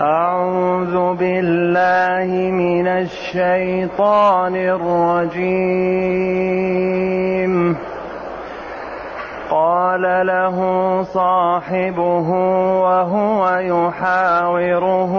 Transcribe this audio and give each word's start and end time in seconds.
أعوذ 0.00 1.14
بالله 1.14 2.50
من 2.50 2.86
الشيطان 2.86 4.56
الرجيم. 4.56 5.54
قال 9.50 10.02
له 10.26 10.58
صاحبه 11.02 12.30
وهو 12.82 13.48
يحاوره 13.48 15.12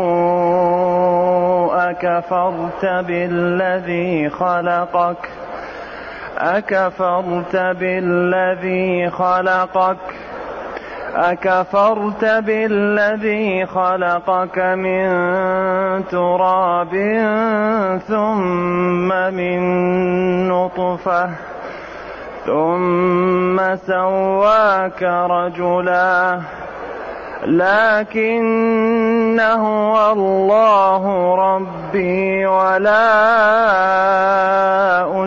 أكفرت 1.90 2.86
بالذي 2.86 4.30
خلقك؟ 4.30 5.30
أكفرت 6.38 7.56
بالذي 7.56 9.10
خلقك؟ 9.10 10.25
أكفرت 11.16 12.26
بالذي 12.26 13.66
خلقك 13.66 14.60
من 14.60 15.08
تراب 16.08 16.94
ثم 18.08 19.08
من 19.34 19.60
نطفة 20.50 21.30
ثم 22.46 23.76
سواك 23.76 25.04
رجلا 25.04 26.40
لكن 27.46 29.40
هو 29.40 30.12
الله 30.12 31.36
ربي 31.36 32.46
ولا 32.46 33.06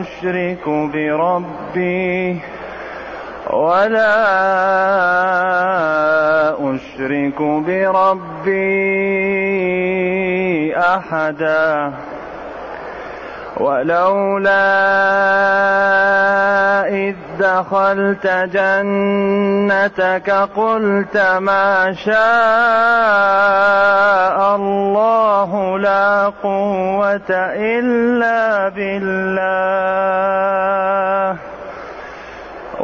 أشرك 0.00 0.68
بربي 0.68 2.40
ولا 3.50 4.18
أشرك 6.74 7.42
بربي 7.42 8.48
أحدا. 10.76 11.92
ولولا 13.56 14.68
إذ 16.88 17.14
دخلت 17.38 18.26
جنتك 18.26 20.30
قلت 20.30 21.16
ما 21.38 21.94
شاء 22.04 22.16
الله 24.56 25.78
لا 25.78 26.32
قوة 26.42 27.30
إلا 27.56 28.68
بالله. 28.68 29.48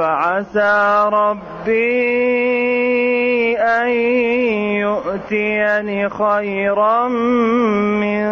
فعسى 0.00 1.08
ربي 1.12 1.80
أن 3.58 3.88
يؤتيني 4.80 6.08
خيرا 6.08 7.08
من 7.08 8.24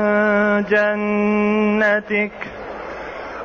جنتك 0.65 2.33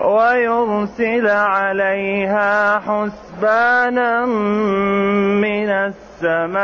ويرسل 0.01 1.27
عليها 1.27 2.79
حسبانا 2.79 4.25
من 5.45 5.69
السماء 5.69 6.63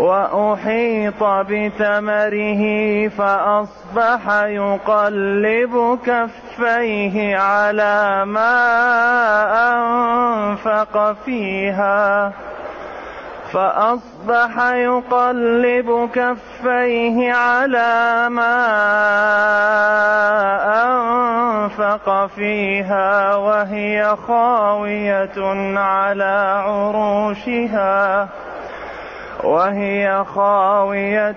وأحيط 0.00 1.22
بثمره 1.22 2.62
فأصبح 3.08 4.42
يقلب 4.44 5.98
كفيه 6.06 7.36
على 7.36 8.24
ما 8.24 8.56
أنفق 9.72 11.16
فيها. 11.24 12.32
فأصبح 13.52 14.72
يقلب 14.72 16.10
كفيه 16.14 17.32
على 17.32 18.28
ما 18.28 18.56
أنفق 20.84 22.26
فيها 22.26 23.34
وهي 23.34 24.16
خاوية 24.28 25.38
على 25.78 26.62
عروشها. 26.66 28.28
وهي 29.44 30.24
خاوية 30.34 31.36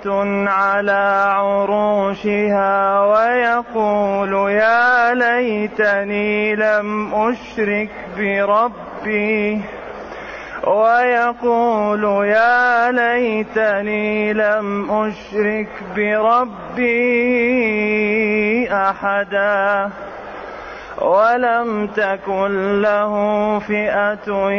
على 0.49 1.25
عروشها 1.37 3.01
ويقول 3.01 4.51
يا 4.51 5.13
ليتني 5.13 6.55
لم 6.55 7.13
أشرك 7.13 7.89
بربي. 8.17 9.61
ويقول 10.67 12.27
يا 12.27 12.91
ليتني 12.91 14.33
لم 14.33 14.91
أشرك 14.91 15.69
بربي 15.95 16.93
أحدا. 18.71 19.89
ولم 21.01 21.87
تكن 21.87 22.81
له 22.81 23.13
فئة 23.59 24.49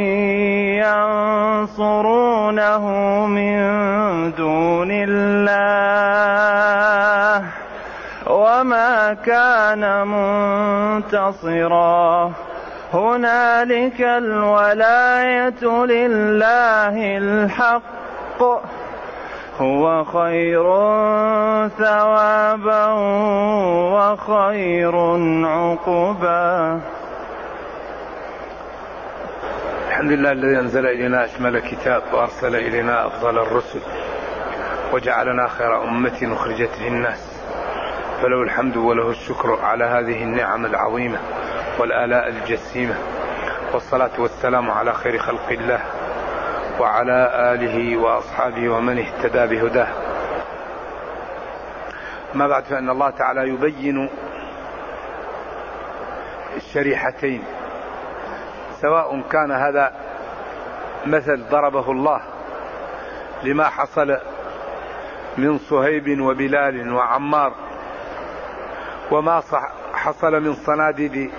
ينصرونه 1.68 2.86
من 3.26 3.58
دون 4.32 4.88
الله 4.90 6.14
وما 8.26 9.14
كان 9.14 10.06
منتصرا. 11.02 12.32
هنالك 12.94 14.00
الولاية 14.00 15.64
لله 15.64 17.18
الحق. 17.18 18.83
هو 19.60 20.04
خير 20.04 20.64
ثوابا 21.68 22.86
وخير 23.94 24.96
عقبا. 25.46 26.80
الحمد 29.88 30.12
لله 30.12 30.32
الذي 30.32 30.58
أنزل 30.58 30.86
إلينا 30.86 31.24
أشمل 31.24 31.58
كتاب 31.58 32.02
وأرسل 32.12 32.56
إلينا 32.56 33.06
أفضل 33.06 33.38
الرسل 33.38 33.80
وجعلنا 34.92 35.48
خير 35.48 35.82
أمة 35.84 36.32
أخرجت 36.32 36.78
للناس. 36.80 37.42
فله 38.22 38.42
الحمد 38.42 38.76
وله 38.76 39.10
الشكر 39.10 39.58
على 39.62 39.84
هذه 39.84 40.22
النعم 40.22 40.66
العظيمة 40.66 41.18
والآلاء 41.78 42.28
الجسيمة 42.28 42.94
والصلاة 43.72 44.10
والسلام 44.18 44.70
على 44.70 44.92
خير 44.92 45.18
خلق 45.18 45.48
الله. 45.50 45.80
وعلى 46.80 47.30
آله 47.54 47.96
وأصحابه 47.96 48.68
ومن 48.68 48.98
اهتدى 48.98 49.56
بهداه. 49.56 49.88
ما 52.34 52.46
بعد 52.48 52.64
فإن 52.64 52.90
الله 52.90 53.10
تعالى 53.10 53.48
يبين 53.48 54.10
الشريحتين. 56.56 57.44
سواء 58.80 59.20
كان 59.30 59.52
هذا 59.52 59.92
مثل 61.06 61.44
ضربه 61.50 61.90
الله 61.90 62.20
لما 63.42 63.64
حصل 63.64 64.18
من 65.38 65.58
صهيب 65.58 66.20
وبلال 66.20 66.92
وعمار 66.92 67.52
وما 69.10 69.42
حصل 69.94 70.40
من 70.40 70.54
صناديد 70.54 71.30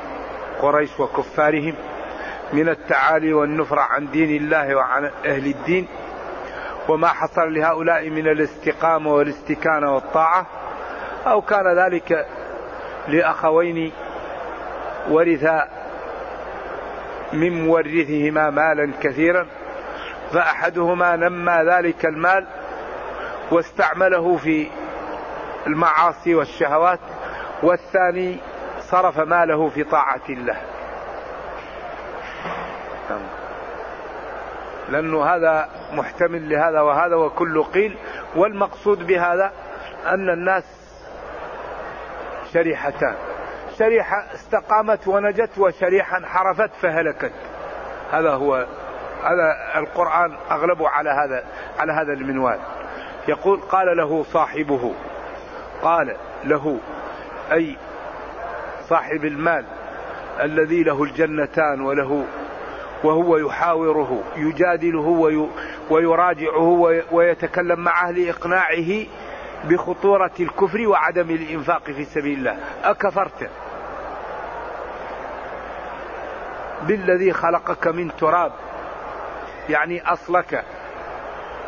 قريش 0.61 0.99
وكفارهم 0.99 1.73
من 2.53 2.69
التعالي 2.69 3.33
والنفرة 3.33 3.81
عن 3.81 4.11
دين 4.11 4.43
الله 4.43 4.75
وعن 4.75 5.11
أهل 5.25 5.45
الدين 5.45 5.87
وما 6.87 7.07
حصل 7.07 7.53
لهؤلاء 7.53 8.09
من 8.09 8.27
الاستقامة 8.27 9.13
والاستكانة 9.13 9.95
والطاعة 9.95 10.45
أو 11.27 11.41
كان 11.41 11.77
ذلك 11.77 12.27
لأخوين 13.07 13.91
ورث 15.09 15.49
من 17.33 17.65
مورثهما 17.65 18.49
مالا 18.49 18.91
كثيرا 19.01 19.47
فأحدهما 20.33 21.15
نمى 21.15 21.63
ذلك 21.71 22.05
المال 22.05 22.45
واستعمله 23.51 24.37
في 24.37 24.67
المعاصي 25.67 26.35
والشهوات 26.35 26.99
والثاني 27.63 28.37
صرف 28.79 29.19
ماله 29.19 29.69
في 29.69 29.83
طاعة 29.83 30.21
الله. 30.29 30.74
لأنه 34.89 35.25
هذا 35.25 35.69
محتمل 35.93 36.49
لهذا 36.49 36.81
وهذا 36.81 37.15
وكل 37.15 37.63
قيل. 37.63 37.97
والمقصود 38.35 39.07
بهذا 39.07 39.51
أن 40.05 40.29
الناس 40.29 40.63
شريحتان. 42.53 43.15
شريحة 43.79 44.25
استقامت 44.33 45.07
ونجت 45.07 45.57
وشريحة 45.57 46.17
انحرفت 46.17 46.71
فهلكت. 46.81 47.31
هذا 48.11 48.31
هو 48.31 48.55
هذا 49.23 49.79
القرآن 49.79 50.37
أغلبه 50.51 50.89
على 50.89 51.09
هذا 51.09 51.43
على 51.79 51.93
هذا 51.93 52.13
المنوال. 52.13 52.59
يقول 53.27 53.59
قال 53.61 53.97
له 53.97 54.23
صاحبه 54.23 54.93
قال 55.81 56.15
له 56.43 56.79
أي 57.51 57.77
صاحب 58.89 59.25
المال 59.25 59.65
الذي 60.41 60.83
له 60.83 61.03
الجنتان 61.03 61.81
وله 61.81 62.25
وهو 63.03 63.37
يحاوره 63.37 64.23
يجادله 64.35 65.07
ويراجعه 65.89 67.03
ويتكلم 67.11 67.79
معه 67.79 68.11
لإقناعه 68.11 69.05
بخطورة 69.63 70.31
الكفر 70.39 70.87
وعدم 70.87 71.29
الإنفاق 71.29 71.83
في 71.83 72.05
سبيل 72.05 72.39
الله. 72.39 72.57
أكفرت. 72.83 73.49
بالذي 76.87 77.33
خلقك 77.33 77.87
من 77.87 78.15
تراب. 78.15 78.51
يعني 79.69 80.13
أصلك. 80.13 80.65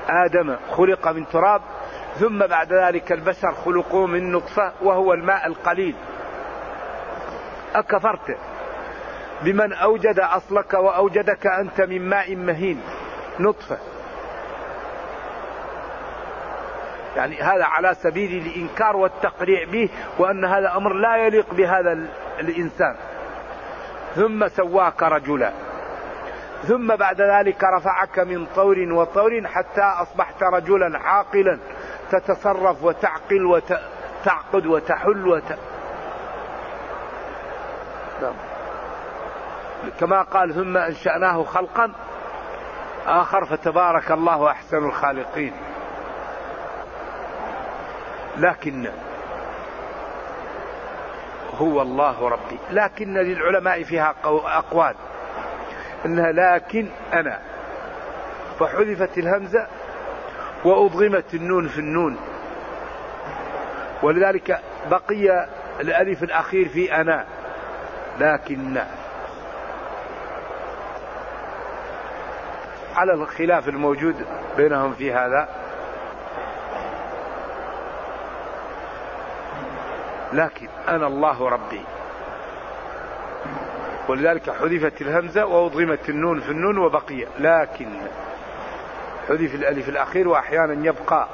آدم 0.09 0.55
خلق 0.71 1.07
من 1.07 1.27
تراب 1.27 1.61
ثم 2.19 2.39
بعد 2.47 2.73
ذلك 2.73 3.11
البشر 3.11 3.51
خلقوا 3.65 4.07
من 4.07 4.31
نطفة 4.31 4.71
وهو 4.81 5.13
الماء 5.13 5.47
القليل. 5.47 5.95
أكفرت. 7.75 8.37
بمن 9.41 9.73
أوجد 9.73 10.19
أصلك 10.19 10.73
وأوجدك 10.73 11.47
أنت 11.47 11.81
من 11.81 12.09
ماء 12.09 12.35
مهين. 12.35 12.81
نطفة. 13.39 13.77
يعني 17.15 17.41
هذا 17.41 17.65
على 17.65 17.93
سبيل 17.93 18.45
الإنكار 18.45 18.95
والتقريع 18.95 19.63
به 19.63 19.89
وأن 20.19 20.45
هذا 20.45 20.77
أمر 20.77 20.93
لا 20.93 21.17
يليق 21.17 21.53
بهذا 21.53 21.97
الإنسان. 22.39 22.95
ثم 24.15 24.47
سواك 24.47 25.03
رجلا. 25.03 25.51
ثم 26.63 26.95
بعد 26.95 27.21
ذلك 27.21 27.63
رفعك 27.63 28.19
من 28.19 28.45
طور 28.55 28.79
وطور 28.79 29.47
حتى 29.47 29.81
أصبحت 29.81 30.43
رجلا 30.43 30.99
عاقلا. 30.99 31.59
تتصرف 32.11 32.83
وتعقل 32.83 33.45
وتعقد 33.45 34.65
وتحل 34.65 35.27
وت... 35.27 35.57
نعم. 38.21 38.33
كما 39.99 40.21
قال 40.21 40.53
ثم 40.53 40.77
أنشأناه 40.77 41.43
خلقا 41.43 41.91
آخر 43.07 43.45
فتبارك 43.45 44.11
الله 44.11 44.51
أحسن 44.51 44.77
الخالقين. 44.77 45.53
لكن 48.37 48.89
هو 51.57 51.81
الله 51.81 52.29
ربي. 52.29 52.59
لكن 52.71 53.13
للعلماء 53.13 53.83
فيها 53.83 54.15
أقوال. 54.45 54.95
إنها 56.05 56.31
لكن 56.31 56.87
أنا. 57.13 57.39
فحذفت 58.59 59.17
الهمزة 59.17 59.67
وأضغمت 60.65 61.33
النون 61.33 61.67
في 61.67 61.79
النون. 61.79 62.17
ولذلك 64.03 64.61
بقي 64.89 65.47
الألف 65.79 66.23
الأخير 66.23 66.69
في 66.69 67.01
أنا. 67.01 67.25
لكن 68.19 68.83
على 72.97 73.13
الخلاف 73.13 73.67
الموجود 73.69 74.15
بينهم 74.57 74.93
في 74.93 75.13
هذا. 75.13 75.49
لكن 80.33 80.67
أنا 80.87 81.07
الله 81.07 81.49
ربي. 81.49 81.81
ولذلك 84.09 84.49
حذفت 84.49 85.01
الهمزة 85.01 85.45
وأضغمت 85.45 86.09
النون 86.09 86.39
في 86.39 86.51
النون 86.51 86.77
وبقي. 86.77 87.27
لكن 87.39 87.87
حذف 89.27 89.55
الألف 89.55 89.89
الأخير 89.89 90.27
وأحيانا 90.27 90.87
يبقى 90.87 91.27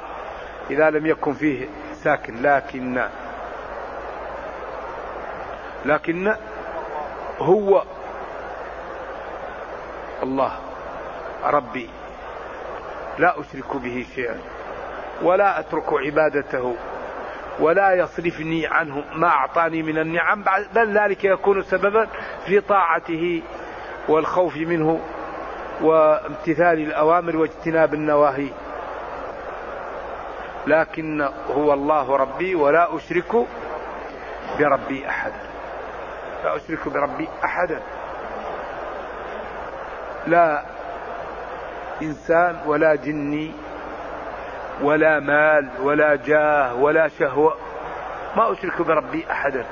إذا 0.70 0.90
لم 0.90 1.06
يكن 1.06 1.32
فيه 1.32 1.68
ساكن. 1.94 2.42
لكن 2.42 3.08
لكن 5.84 6.34
هو 7.38 7.82
الله. 10.22 10.63
ربي 11.44 11.90
لا 13.18 13.40
أشرك 13.40 13.76
به 13.76 14.06
شيئا 14.14 14.38
ولا 15.22 15.60
أترك 15.60 15.92
عبادته 15.92 16.76
ولا 17.60 17.92
يصرفني 17.92 18.66
عنه 18.66 19.04
ما 19.14 19.28
أعطاني 19.28 19.82
من 19.82 19.98
النعم 19.98 20.44
بل 20.74 20.98
ذلك 20.98 21.24
يكون 21.24 21.62
سببا 21.62 22.08
في 22.46 22.60
طاعته 22.60 23.42
والخوف 24.08 24.56
منه 24.56 25.00
وامتثال 25.82 26.78
الأوامر 26.78 27.36
واجتناب 27.36 27.94
النواهي. 27.94 28.48
لكن 30.66 31.28
هو 31.50 31.72
الله 31.72 32.16
ربي 32.16 32.54
ولا 32.54 32.96
أشرك 32.96 33.46
بربي 34.58 35.08
أحدا. 35.08 35.40
لا 36.44 36.56
أشرك 36.56 36.88
بربي 36.88 37.28
أحدا. 37.44 37.80
لا 40.26 40.73
إنسان 42.02 42.60
ولا 42.66 42.94
جني 42.94 43.52
ولا 44.82 45.20
مال 45.20 45.68
ولا 45.80 46.14
جاه 46.16 46.74
ولا 46.74 47.08
شهوة. 47.08 47.56
ما 48.36 48.52
أشرك 48.52 48.82
بربي 48.82 49.26
أحدا. 49.30 49.66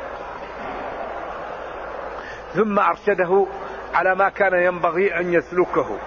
ثم 2.55 2.79
أرشده 2.79 3.47
على 3.95 4.15
ما 4.15 4.29
كان 4.29 4.55
ينبغي 4.55 5.21
أن 5.21 5.33
يسلكه. 5.33 5.99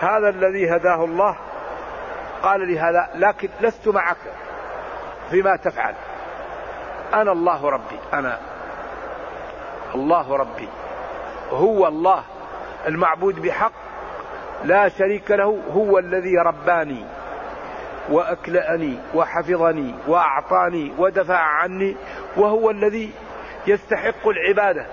هذا 0.00 0.28
الذي 0.28 0.76
هداه 0.76 1.04
الله. 1.04 1.36
قال 2.42 2.66
لي 2.66 2.78
هذا 2.78 3.10
لكن 3.14 3.48
لست 3.60 3.88
معك 3.88 4.16
فيما 5.30 5.56
تفعل. 5.56 5.94
أنا 7.14 7.32
الله 7.32 7.70
ربي 7.70 7.98
أنا 8.12 8.38
الله 9.94 10.36
ربي. 10.36 10.68
هو 11.50 11.88
الله 11.88 12.22
المعبود 12.86 13.42
بحق. 13.42 13.72
لا 14.64 14.88
شريك 14.88 15.30
له 15.30 15.58
هو 15.74 15.98
الذي 15.98 16.38
رباني 16.38 17.04
وأكلأني 18.10 18.98
وحفظني 19.14 19.94
وأعطاني 20.08 20.92
ودفع 20.98 21.38
عني 21.38 21.96
وهو 22.36 22.70
الذي 22.70 23.10
يستحق 23.66 24.28
العبادة. 24.28 24.86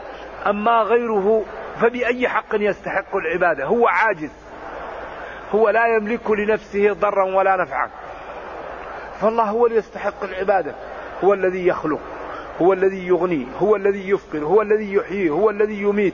أما 0.48 0.82
غيره 0.82 1.46
فبأي 1.82 2.28
حق 2.28 2.54
يستحق 2.54 3.16
العبادة؟ 3.16 3.66
هو 3.66 3.88
عاجز. 3.88 4.32
هو 5.52 5.70
لا 5.70 5.88
يملك 5.88 6.32
لنفسه 6.32 6.94
ضرا 6.94 7.24
ولا 7.36 7.56
نفعا. 7.56 7.90
فالله 9.22 9.44
هو 9.44 9.66
اللي 9.66 9.78
يستحق 9.78 10.24
العبادة. 10.24 10.76
هو 11.24 11.34
الذي 11.34 11.68
يخلق 11.68 12.00
هو 12.62 12.74
الذي 12.74 13.08
يغني 13.08 13.48
هو 13.60 13.76
الذي 13.76 14.10
يفقر 14.10 14.40
هو 14.40 14.62
الذي 14.62 14.94
يحيي 14.94 15.30
هو 15.30 15.50
الذي 15.50 15.82
يميت 15.82 16.14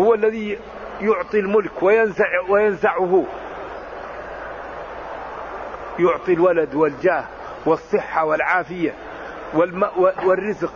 هو 0.00 0.14
الذي 0.14 0.58
يعطي 1.02 1.38
الملك 1.38 1.82
وينزع 1.82 2.26
وينزعه. 2.48 3.24
يعطي 5.98 6.32
الولد 6.32 6.74
والجاه 6.74 7.24
والصحة 7.66 8.24
والعافية 8.24 8.94
والرزق 10.24 10.72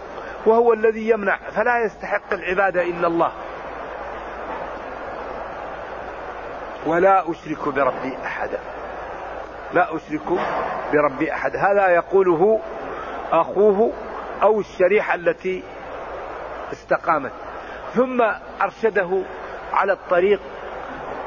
وهو 0.46 0.72
الذي 0.72 1.08
يمنع. 1.08 1.36
فلا 1.36 1.84
يستحق 1.84 2.32
العبادة 2.32 2.82
إلا 2.82 3.06
الله. 3.06 3.32
ولا 6.86 7.30
أشرك 7.30 7.68
بربي 7.68 8.16
أحدا 8.24 8.58
لا 9.72 9.96
أشرك 9.96 10.40
بربي 10.92 11.32
أحد. 11.32 11.56
هذا 11.56 11.88
يقوله 11.88 12.60
أخوه 13.32 13.92
أو 14.42 14.60
الشريحة 14.60 15.14
التي 15.14 15.62
استقامت. 16.72 17.32
ثم 17.94 18.22
أرشده 18.62 19.22
على 19.76 19.92
الطريق 19.92 20.40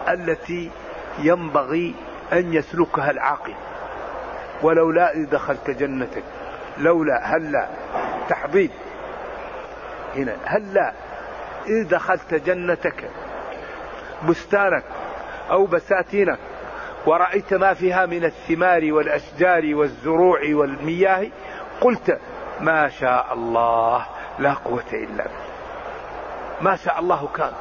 التي 0.10 0.72
ينبغي 1.20 1.96
أن 2.34 2.54
يسلكها 2.54 3.12
العاقل. 3.12 3.54
ولولا 4.62 5.14
إذ 5.14 5.30
دخلت 5.30 5.70
جنتك 5.70 6.24
لولا 6.78 7.36
هلا 7.36 7.68
تحضيد. 8.30 8.72
هنا 10.16 10.36
هلا 10.46 10.94
إذ 11.68 11.88
دخلت 11.88 12.34
جنتك 12.34 13.10
بستانك 14.30 14.84
أو 15.52 15.66
بساتينك 15.66 16.40
ورأيت 17.06 17.54
ما 17.54 17.74
فيها 17.74 18.06
من 18.06 18.26
الثمار 18.26 18.94
والأشجار 18.94 19.76
والزروع 19.76 20.40
والمياه 20.52 21.28
قلت 21.82 22.20
ما 22.60 22.90
شاء 22.90 23.34
الله 23.34 24.06
لا 24.40 24.54
قوة 24.54 24.84
إلا 24.94 25.08
بالله. 25.08 25.50
ما 26.62 26.76
شاء 26.76 27.00
الله 27.00 27.30
كان. 27.36 27.52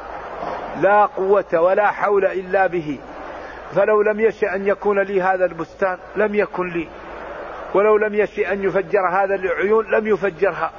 لا 0.81 1.05
قوة 1.05 1.45
ولا 1.53 1.91
حول 1.91 2.25
إلا 2.25 2.67
به. 2.67 2.99
فلو 3.75 4.01
لم 4.01 4.19
يشأ 4.19 4.55
أن 4.55 4.67
يكون 4.67 4.99
لي 4.99 5.21
هذا 5.21 5.45
البستان 5.45 5.97
لم 6.15 6.35
يكن 6.35 6.69
لي. 6.69 6.87
ولو 7.73 7.97
لم 7.97 8.15
يشأ 8.15 8.53
أن 8.53 8.63
يفجر 8.63 9.07
هذا 9.07 9.35
العيون 9.35 9.91
لم 9.91 10.07
يفجرها. 10.07 10.71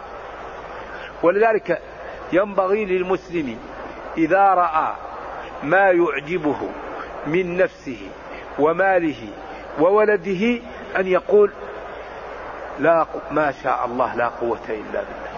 ولذلك 1.23 1.81
ينبغي 2.33 2.85
للمسلم 2.85 3.59
إذا 4.19 4.55
رأى 4.55 4.95
ما 5.63 5.91
يعجبه 5.91 6.69
من 7.27 7.57
نفسه 7.57 7.99
وماله 8.59 9.29
وولده 9.81 10.61
أن 10.97 11.07
يقول 11.07 11.51
لا 12.79 13.07
ما 13.31 13.53
شاء 13.63 13.85
الله 13.85 14.17
لا 14.17 14.29
قوة 14.29 14.69
إلا 14.69 15.01
بالله. 15.01 15.31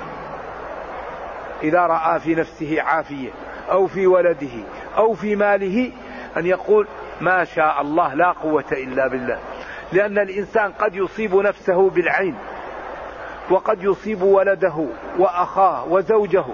إذا 1.62 1.86
رأى 1.86 2.20
في 2.20 2.34
نفسه 2.34 2.82
عافية 2.82 3.30
أو 3.70 3.86
في 3.86 4.06
ولده 4.06 4.64
أو 4.96 5.14
في 5.14 5.36
ماله 5.36 5.92
أن 6.36 6.46
يقول 6.46 6.86
ما 7.20 7.44
شاء 7.44 7.80
الله 7.80 8.14
لا 8.14 8.32
قوة 8.32 8.72
إلا 8.72 9.08
بالله. 9.08 9.38
لأن 9.92 10.18
الإنسان 10.18 10.72
قد 10.72 10.94
يصيب 10.94 11.34
نفسه 11.34 11.90
بالعين 11.90 12.34
وقد 13.50 13.82
يصيب 13.82 14.22
ولده 14.22 14.86
وأخاه 15.18 15.84
وزوجه. 15.88 16.44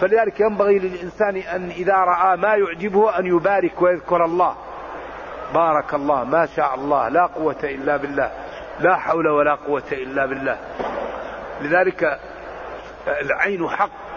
فلذلك 0.00 0.40
ينبغي 0.40 0.78
للإنسان 0.78 1.36
أن 1.36 1.70
إذا 1.70 1.94
رأى 1.94 2.36
ما 2.36 2.54
يعجبه 2.54 3.18
أن 3.18 3.26
يبارك 3.26 3.82
ويذكر 3.82 4.24
الله. 4.24 4.54
بارك 5.54 5.94
الله 5.94 6.24
ما 6.24 6.46
شاء 6.46 6.74
الله 6.74 7.08
لا 7.08 7.26
قوة 7.26 7.56
إلا 7.64 7.96
بالله 7.96 8.30
لا 8.80 8.96
حول 8.96 9.28
ولا 9.28 9.54
قوة 9.54 9.82
إلا 9.92 10.26
بالله. 10.26 10.58
لذلك 11.60 12.18
العين 13.06 13.68
حق. 13.68 14.11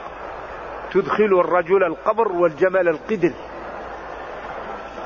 تدخل 0.95 1.39
الرجل 1.39 1.83
القبر 1.83 2.31
والجمل 2.31 2.87
القدر. 2.87 3.31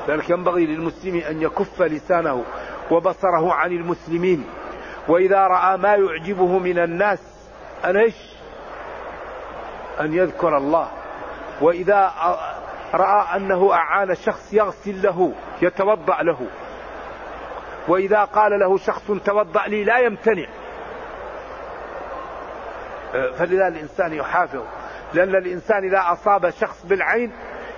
ذلك 0.08 0.30
ينبغي 0.30 0.66
للمسلم 0.66 1.22
أن 1.30 1.42
يكف 1.42 1.82
لسانه 1.82 2.44
وبصره 2.90 3.52
عن 3.52 3.72
المسلمين. 3.72 4.46
وإذا 5.08 5.46
رأى 5.46 5.76
ما 5.76 5.94
يعجبه 5.94 6.58
من 6.58 6.78
الناس 6.78 7.18
أن 7.84 7.96
إيش؟ 7.96 8.16
أن 10.00 10.14
يذكر 10.14 10.56
الله. 10.56 10.88
وإذا 11.60 12.12
رأى 12.94 13.36
أنه 13.36 13.72
أعان 13.72 14.14
شخص 14.14 14.52
يغسل 14.52 15.02
له 15.02 15.32
يتوضأ 15.62 16.22
له. 16.22 16.46
وإذا 17.88 18.24
قال 18.24 18.60
له 18.60 18.76
شخص 18.76 19.10
توضأ 19.24 19.66
لي 19.66 19.84
لا 19.84 19.98
يمتنع. 19.98 20.46
فلذا 23.12 23.68
الإنسان 23.68 24.12
يحافظ 24.12 24.62
لأن 25.14 25.36
الإنسان 25.36 25.84
إذا 25.84 26.02
أصاب 26.12 26.50
شخص 26.50 26.86
بالعين 26.86 27.32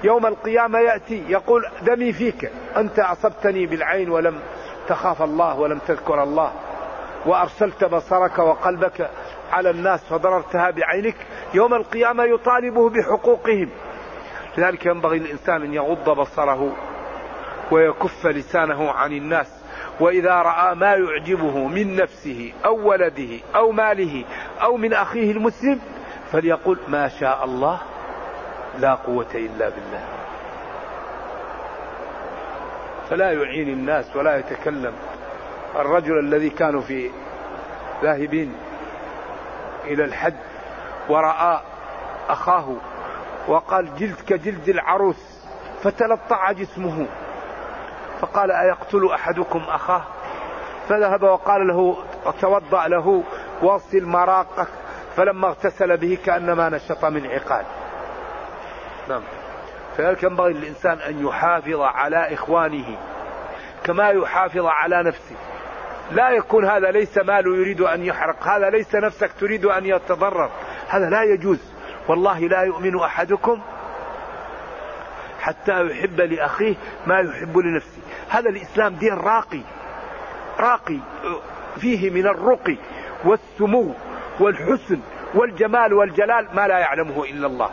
يوم 0.04 0.26
القيامة 0.26 0.78
يأتي 0.78 1.24
يقول 1.28 1.66
دمي 1.82 2.12
فيك. 2.12 2.50
أنت 2.76 2.98
أصبتني 2.98 3.66
بالعين 3.66 4.10
ولم 4.10 4.40
تخاف 4.88 5.22
الله 5.22 5.60
ولم 5.60 5.78
تذكر 5.78 6.22
الله. 6.22 6.52
وأرسلت 7.26 7.84
بصرك 7.84 8.38
وقلبك 8.38 9.10
على 9.52 9.70
الناس 9.70 10.04
فضررتها 10.04 10.70
بعينك. 10.70 11.16
يوم 11.54 11.74
القيامة 11.74 12.24
يطالبه 12.24 12.90
بحقوقهم. 12.90 13.70
لذلك 14.58 14.86
ينبغي 14.86 15.16
الإنسان 15.18 15.62
أن 15.62 15.74
يغض 15.74 16.10
بصره 16.10 16.76
ويكف 17.70 18.26
لسانه 18.26 18.90
عن 18.90 19.12
الناس. 19.12 19.62
وإذا 20.00 20.34
رأى 20.34 20.74
ما 20.74 20.94
يعجبه 20.94 21.68
من 21.68 21.96
نفسه 21.96 22.52
أو 22.64 22.88
ولده 22.88 23.38
أو 23.54 23.72
ماله 23.72 24.24
أو 24.62 24.76
من 24.76 24.92
أخيه 24.92 25.32
المسلم 25.32 25.80
فليقول 26.32 26.78
ما 26.88 27.08
شاء 27.08 27.44
الله 27.44 27.78
لا 28.78 28.94
قوة 28.94 29.26
إلا 29.34 29.68
بالله. 29.68 30.04
فلا 33.10 33.32
يعين 33.32 33.68
الناس 33.68 34.16
ولا 34.16 34.36
يتكلم. 34.38 34.94
الرجل 35.76 36.18
الذي 36.18 36.50
كانوا 36.50 36.80
في 36.80 37.10
ذاهبين 38.02 38.54
إلى 39.84 40.04
الحج 40.04 40.34
ورأى 41.08 41.60
أخاه 42.28 42.76
وقال 43.48 43.96
جلد 43.96 44.20
كجلد 44.28 44.68
العروس 44.68 45.46
فتلطع 45.82 46.52
جسمه. 46.52 47.06
فقال 48.20 48.50
أيقتل 48.50 49.10
أحدكم 49.14 49.62
أخاه؟ 49.68 50.02
فذهب 50.88 51.22
وقال 51.22 51.66
له 51.66 51.96
توضأ 52.40 52.88
له 52.88 53.22
واصل 53.62 54.04
مراقك. 54.04 54.68
فلما 55.16 55.48
اغتسل 55.48 55.96
به 55.96 56.18
كأنما 56.24 56.68
نشط 56.68 57.04
من 57.04 57.26
عقال. 57.26 57.64
نعم. 59.08 59.22
فذلك 59.96 60.22
ينبغي 60.22 60.52
للإنسان 60.52 60.98
أن 60.98 61.26
يحافظ 61.26 61.80
على 61.80 62.34
إخوانه 62.34 62.98
كما 63.84 64.08
يحافظ 64.08 64.66
على 64.66 65.02
نفسه؟ 65.02 65.36
لا 66.12 66.30
يكون 66.30 66.64
هذا 66.64 66.90
ليس 66.90 67.18
ماله 67.18 67.56
يريد 67.56 67.80
أن 67.80 68.04
يحرق 68.04 68.48
هذا 68.48 68.70
ليس 68.70 68.94
نفسك 68.94 69.30
تريد 69.40 69.64
أن 69.64 69.86
يتضرر. 69.86 70.50
هذا 70.88 71.10
لا 71.10 71.22
يجوز. 71.22 71.58
والله 72.08 72.38
لا 72.38 72.62
يؤمن 72.62 73.00
أحدكم 73.00 73.60
حتى 75.40 75.86
يحب 75.86 76.20
لأخيه 76.20 76.74
ما 77.06 77.20
يحب 77.20 77.58
لنفسه. 77.58 78.02
هذا 78.28 78.48
الإسلام 78.48 78.94
دين 78.94 79.14
راقي. 79.14 79.60
راقي 80.60 80.98
فيه 81.80 82.10
من 82.10 82.26
الرقي 82.26 82.76
والسمو. 83.24 83.94
والحسن 84.40 85.00
والجمال 85.34 85.92
والجلال 85.92 86.48
ما 86.54 86.68
لا 86.68 86.78
يعلمه 86.78 87.24
إلا 87.24 87.46
الله. 87.46 87.70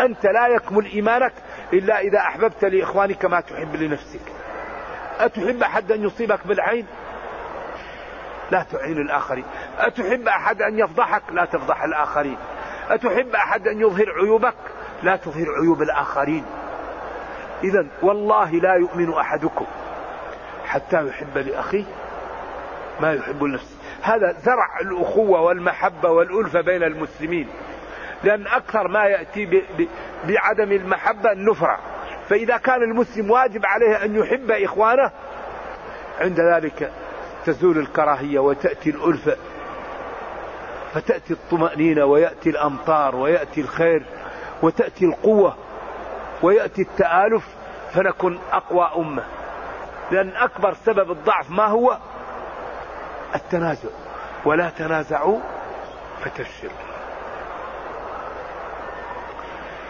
أنت 0.00 0.26
لا 0.26 0.48
يكمل 0.48 0.86
إيمانك 0.86 1.32
إلا 1.72 2.00
إذا 2.00 2.18
أحببت 2.18 2.64
لإخوانك 2.64 3.24
ما 3.24 3.40
تحب 3.40 3.76
لنفسك. 3.76 4.32
أتحب 5.18 5.62
أحد 5.62 5.92
أن 5.92 6.04
يصيبك 6.04 6.46
بالعين؟ 6.46 6.86
لا 8.50 8.62
تعين 8.72 8.98
الآخرين. 8.98 9.44
أتحب 9.78 10.28
أحد 10.28 10.62
أن 10.62 10.78
يفضحك؟ 10.78 11.22
لا 11.32 11.44
تفضح 11.44 11.82
الآخرين. 11.82 12.36
أتحب 12.90 13.34
أحد 13.34 13.68
أن 13.68 13.80
يظهر 13.80 14.12
عيوبك؟ 14.22 14.54
لا 15.02 15.16
تظهر 15.16 15.46
عيوب 15.60 15.82
الآخرين. 15.82 16.44
إذا 17.64 17.86
والله 18.02 18.50
لا 18.50 18.74
يؤمن 18.74 19.14
أحدكم 19.14 19.66
حتى 20.66 21.06
يحب 21.06 21.38
لأخيه 21.38 21.84
ما 23.00 23.12
يحب 23.12 23.44
لنفسه 23.44 23.76
هذا 24.02 24.32
زرع 24.32 24.80
الأخوة 24.80 25.40
والمحبة 25.40 26.10
والألفة 26.10 26.60
بين 26.60 26.82
المسلمين. 26.82 27.48
لأن 28.24 28.46
أكثر 28.46 28.88
ما 28.88 29.04
يأتي 29.04 29.62
بعدم 30.24 30.72
المحبة 30.72 31.32
النفرة. 31.32 31.78
فإذا 32.28 32.56
كان 32.56 32.82
المسلم 32.82 33.30
واجب 33.30 33.66
عليه 33.66 34.04
أن 34.04 34.16
يحب 34.16 34.50
إخوانه 34.50 35.10
عند 36.20 36.40
ذلك 36.40 36.92
تزول 37.46 37.78
الكراهية 37.78 38.38
وتأتي 38.38 38.90
الألفة. 38.90 39.36
فتأتي 40.94 41.32
الطمأنينة 41.32 42.04
ويأتي 42.04 42.50
الأمطار 42.50 43.16
ويأتي 43.16 43.60
الخير 43.60 44.02
وتأتي 44.62 45.04
القوة 45.04 45.56
ويأتي 46.42 46.82
التآلف 46.82 47.44
فنكون 47.92 48.38
أقوى 48.52 48.90
أمة. 48.96 49.22
لأن 50.10 50.28
أكبر 50.36 50.74
سبب 50.74 51.10
الضعف 51.10 51.50
ما 51.50 51.66
هو؟ 51.66 51.98
التنازع. 53.34 53.88
ولا 54.44 54.70
تنازعوا 54.70 55.40
فتفشلوا. 56.24 56.72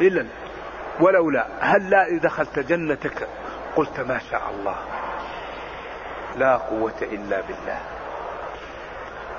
إذا 0.00 0.26
ولولا 1.00 1.47
هل 1.61 1.90
لا 1.90 2.18
دخلت 2.23 2.59
جنتك 2.59 3.28
قلت 3.76 4.00
ما 4.00 4.18
شاء 4.30 4.42
الله؟ 4.50 4.76
لا 6.37 6.56
قوة 6.56 6.94
إلا 7.02 7.40
بالله. 7.40 7.78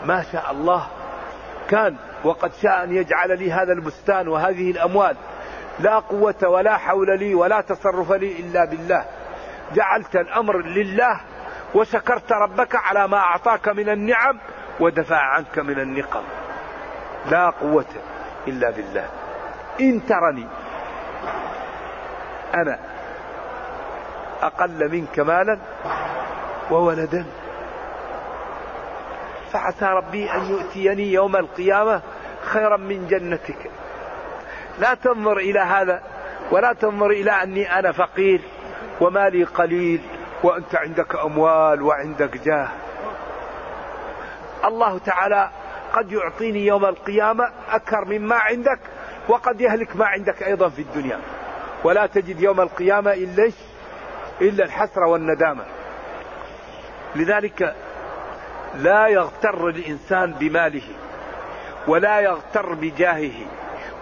ما 0.06 0.24
شاء 0.32 0.52
الله 0.52 0.88
كان 1.70 1.96
وقد 2.24 2.52
شاء 2.54 2.84
أن 2.84 2.96
يجعل 2.96 3.40
لي 3.40 3.52
هذا 3.52 3.74
البستان 3.74 4.28
وهذه 4.28 4.72
الأموال. 4.72 5.16
لا 5.80 6.00
قوة 6.00 6.48
ولا 6.48 6.78
حول 6.78 7.20
لي 7.20 7.36
ولا 7.36 7.62
تصرف 7.62 8.12
لي 8.12 8.40
إلا 8.40 8.66
بالله. 8.66 9.06
جعلت 9.74 10.16
الأمر 10.16 10.58
لله 10.58 11.22
وشكرت 11.76 12.32
ربك 12.32 12.76
على 12.76 13.08
ما 13.08 13.18
أعطاك 13.18 13.68
من 13.70 13.90
النعم 13.90 14.40
ودفع 14.80 15.18
عنك 15.18 15.60
من 15.60 15.80
النقم. 15.80 16.24
لا 17.26 17.50
قوة 17.50 17.86
إلا 18.48 18.70
بالله. 18.70 19.10
إن 19.80 20.06
ترني 20.06 20.48
أنا 22.54 22.80
أقل 24.42 24.92
منك 24.92 25.20
مالا 25.20 25.60
وولدا. 26.72 27.26
فعسى 29.52 29.86
ربي 29.86 30.32
أن 30.32 30.46
يؤتيني 30.46 31.14
يوم 31.14 31.36
القيامة 31.36 32.02
خيرا 32.42 32.78
من 32.78 33.08
جنتك. 33.08 33.72
لا 34.80 34.94
تنظر 34.94 35.38
إلى 35.38 35.60
هذا 35.60 36.02
ولا 36.52 36.74
تنظر 36.74 37.10
إلى 37.10 37.32
أني 37.32 37.80
أنا 37.80 37.92
فقير 37.92 38.42
ومالي 39.02 39.44
قليل. 39.44 40.02
وأنت 40.44 40.76
عندك 40.76 41.16
أموال 41.16 41.82
وعندك 41.82 42.38
جاه. 42.38 42.70
الله 44.66 44.98
تعالى 44.98 45.50
قد 45.94 46.12
يعطيني 46.12 46.66
يوم 46.66 46.86
القيامة 46.86 47.50
أكثر 47.72 48.06
مما 48.06 48.36
عندك 48.36 48.80
وقد 49.30 49.62
يهلك 49.62 49.96
ما 49.96 50.06
عندك 50.06 50.44
أيضا 50.44 50.70
في 50.70 50.82
الدنيا. 50.82 51.20
ولا 51.84 52.06
تجد 52.06 52.40
يوم 52.40 52.62
القيامة 52.62 53.14
إلا 53.14 53.52
إلا 54.42 54.66
الحسرة 54.66 55.08
والندامة. 55.08 55.64
لذلك 57.16 57.76
لا 58.76 59.08
يغتر 59.08 59.68
الإنسان 59.68 60.32
بماله 60.32 60.84
ولا 61.88 62.20
يغتر 62.20 62.74
بجاهه 62.74 63.46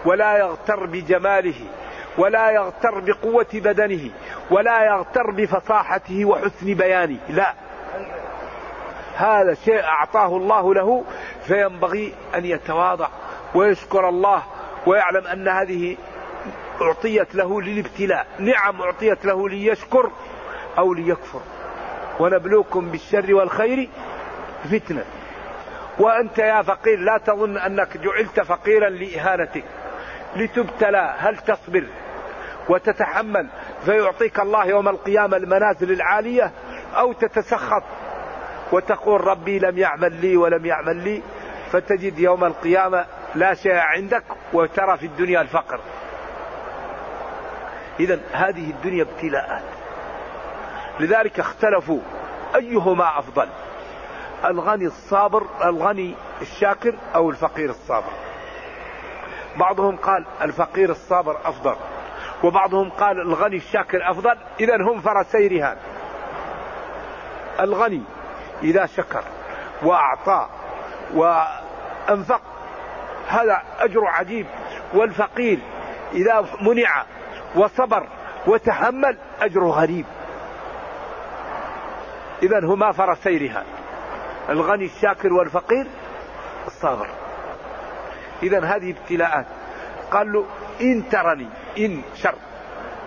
ولا 0.04 0.38
يغتر 0.38 0.86
بجماله 0.86 1.66
ولا 2.18 2.50
يغتر 2.50 3.00
بقوة 3.00 3.46
بدنه 3.54 4.10
ولا 4.50 4.84
يغتر 4.84 5.30
بفصاحته 5.30 6.24
وحسن 6.24 6.74
بيانه. 6.74 7.18
لا. 7.28 7.54
هذا 9.16 9.54
شيء 9.54 9.84
أعطاه 9.84 10.36
الله 10.36 10.74
له 10.74 11.04
فينبغي 11.44 12.14
أن 12.34 12.44
يتواضع 12.44 13.08
ويشكر 13.54 14.08
الله 14.08 14.42
ويعلم 14.86 15.26
أن 15.26 15.48
هذه 15.48 15.96
أعطيت 16.82 17.34
له 17.34 17.62
للابتلاء. 17.62 18.26
نعم 18.38 18.82
أعطيت 18.82 19.24
له 19.24 19.48
ليشكر 19.48 20.10
أو 20.78 20.94
ليكفر. 20.94 21.40
ونبلوكم 22.20 22.90
بالشر 22.90 23.34
والخير 23.34 23.88
فتنة. 24.64 25.04
وأنت 25.98 26.38
يا 26.38 26.62
فقير 26.62 26.98
لا 26.98 27.18
تظن 27.18 27.58
أنك 27.58 27.96
جعلت 27.96 28.40
فقيرا 28.40 28.88
لإهانتك. 28.88 29.64
لتبتلى 30.36 31.14
هل 31.18 31.36
تصبر 31.36 31.84
وتتحمل؟ 32.68 33.48
فيعطيك 33.84 34.40
الله 34.40 34.64
يوم 34.64 34.88
القيامة 34.88 35.36
المنازل 35.36 35.92
العالية 35.92 36.52
أو 36.96 37.12
تتسخط 37.12 37.82
وتقول 38.72 39.26
ربي 39.26 39.58
لم 39.58 39.78
يعمل 39.78 40.20
لي 40.20 40.36
ولم 40.36 40.66
يعمل 40.66 40.96
لي 40.96 41.22
فتجد 41.70 42.18
يوم 42.18 42.44
القيامة 42.44 43.06
لا 43.34 43.54
شيء 43.54 43.76
عندك 43.76 44.24
وترى 44.52 44.96
في 44.98 45.06
الدنيا 45.06 45.40
الفقر. 45.40 45.80
إذا 48.00 48.20
هذه 48.32 48.70
الدنيا 48.70 49.02
ابتلاءات. 49.02 49.62
لذلك 51.00 51.40
اختلفوا 51.40 52.00
أيهما 52.54 53.18
أفضل 53.18 53.48
الغني 54.44 54.86
الصابر 54.86 55.46
الغني 55.64 56.14
الشاكر 56.40 56.94
أو 57.14 57.30
الفقير 57.30 57.70
الصابر. 57.70 58.12
بعضهم 59.56 59.96
قال 59.96 60.24
الفقير 60.42 60.90
الصابر 60.90 61.36
أفضل. 61.44 61.76
وبعضهم 62.44 62.90
قال 62.90 63.20
الغني 63.20 63.56
الشاكر 63.56 64.10
أفضل 64.10 64.36
إذا 64.60 64.76
هم 64.76 65.00
فرسي 65.00 65.48
رهان 65.48 65.76
الغني 67.60 68.02
إذا 68.62 68.86
شكر 68.86 69.24
وأعطى 69.82 70.48
وأنفق 71.14 72.40
هذا 73.28 73.62
أجر 73.78 74.06
عجيب. 74.06 74.46
والفقير 74.94 75.58
إذا 76.12 76.46
منع 76.60 77.04
وصبر 77.56 78.06
وتحمل 78.46 79.18
أجر 79.40 79.64
غريب. 79.64 80.04
إذا 82.42 82.64
هما 82.64 82.92
فرسي 82.92 83.36
رهان 83.36 83.66
الغني 84.48 84.84
الشاكر 84.84 85.32
والفقير 85.32 85.86
الصابر. 86.66 87.08
إذا 88.42 88.64
هذه 88.64 88.90
ابتلاءات. 88.90 89.46
قال 90.10 90.32
له 90.32 90.46
إن 90.80 91.08
ترني 91.08 91.48
إن 91.78 92.02
شر. 92.14 92.34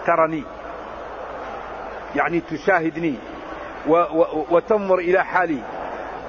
ترني 0.06 0.44
يعني 2.16 2.40
تشاهدني. 2.40 3.16
و 3.88 3.96
و 3.96 4.46
وتنظر 4.50 4.96
إلى 4.96 5.26
حالي. 5.26 5.60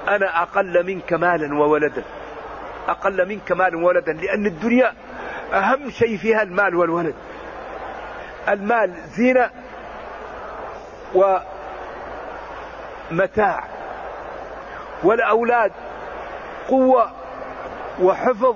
أنا 0.07 0.41
أقل 0.41 0.85
منك 0.85 1.13
مالا 1.13 1.59
وولدا. 1.59 2.03
أقل 2.87 3.29
منك 3.29 3.51
مالا 3.51 3.77
وولدا. 3.77 4.13
لأن 4.13 4.45
الدنيا 4.45 4.93
أهم 5.53 5.89
شيء 5.89 6.17
فيها 6.17 6.41
المال 6.41 6.75
والولد. 6.75 7.15
المال 8.49 8.93
زينة 9.17 9.49
ومتاع. 13.11 13.63
والأولاد 15.03 15.71
قوة 16.69 17.11
وحفظ 18.01 18.55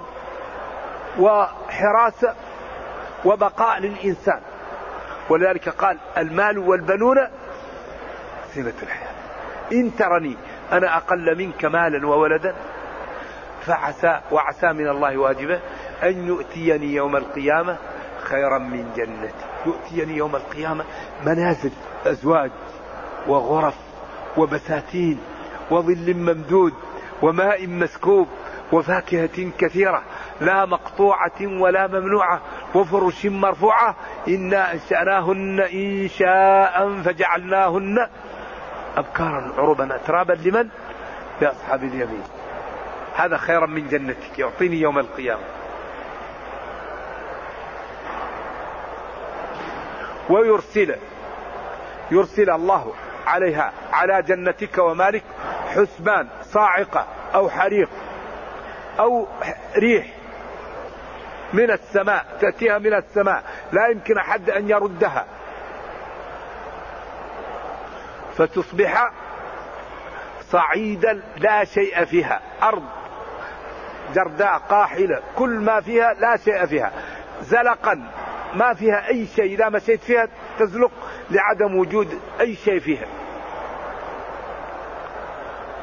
وحراسة. 1.20 2.36
وبقاء 3.26 3.80
للإنسان. 3.80 4.40
ولذلك 5.30 5.70
قال 5.70 5.98
المال 6.18 6.58
والبنون 6.58 7.18
زينة 8.56 8.74
الحياة. 8.84 9.10
إن 9.72 9.96
ترني 9.96 10.38
أنا 10.72 10.98
أقل 10.98 11.38
منك 11.38 11.66
مالا 11.66 12.08
وولدا 12.08 12.56
فعسى 13.62 14.20
وعسى 14.32 14.74
من 14.74 14.88
الله 14.88 15.18
واجبه 15.18 15.60
أن 16.04 16.28
يؤتيني 16.28 16.94
يوم 16.94 17.16
القيامة 17.16 17.78
خيرا 18.22 18.58
من 18.58 18.94
جنتي. 18.96 19.46
يؤتيني 19.66 20.18
يوم 20.18 20.36
القيامة 20.36 20.84
منازل 21.26 21.72
أزواج 22.06 22.52
وغرف 23.28 23.76
وبساتين 24.38 25.20
وظل 25.72 26.14
ممدود 26.14 26.74
وماء 27.22 27.68
مسكوب 27.68 28.28
وفاكهة 28.72 29.52
كثيرة 29.58 30.04
لا 30.42 30.66
مقطوعة 30.66 31.42
ولا 31.42 31.88
ممنوعة. 31.88 32.42
وفرش 32.76 33.26
مرفوعة. 33.26 33.96
إنا 34.28 34.74
أنشأناهن 34.74 35.60
إنشاء 35.60 37.02
فجعلناهن 37.02 38.08
أبكارا 38.98 39.54
عربا 39.58 39.96
أترابا. 39.96 40.34
لمن؟ 40.34 40.70
لأصحاب 41.42 41.84
اليمين. 41.84 42.24
هذا 43.16 43.38
خيرا 43.38 43.66
من 43.66 43.88
جنتك. 43.88 44.40
يعطيني 44.40 44.82
يوم 44.82 45.00
القيامة. 45.00 45.44
ويرسل 50.30 50.96
يرسل 52.12 52.50
الله 52.50 52.94
عليها 53.28 53.74
على 53.94 54.22
جنتك 54.22 54.78
ومالك 54.78 55.24
حسبان 55.68 56.28
صاعقة 56.44 57.06
أو 57.36 57.50
حريق 57.50 57.90
أو 59.00 59.28
ريح. 59.78 60.19
من 61.54 61.72
السماء 61.72 62.26
تأتيها 62.42 62.78
من 62.78 62.94
السماء. 62.94 63.44
لا 63.72 63.88
يمكن 63.88 64.18
أحد 64.18 64.50
أن 64.50 64.70
يردها. 64.70 65.26
فتصبح 68.38 69.12
صعيدا 70.42 71.22
لا 71.38 71.64
شيء 71.64 72.06
فيها. 72.06 72.42
أرض 72.64 72.84
جرداء 74.16 74.58
قاحلة 74.58 75.22
كل 75.36 75.50
ما 75.50 75.82
فيها 75.82 76.14
لا 76.14 76.38
شيء 76.38 76.66
فيها. 76.66 76.92
زلقا 77.42 78.12
ما 78.56 78.74
فيها 78.74 79.08
أي 79.08 79.26
شيء 79.26 79.54
إذا 79.54 79.70
مشيت 79.70 80.04
فيها 80.04 80.28
تزلق 80.60 80.92
لعدم 81.32 81.76
وجود 81.76 82.20
أي 82.40 82.56
شيء 82.56 82.80
فيها. 82.80 83.06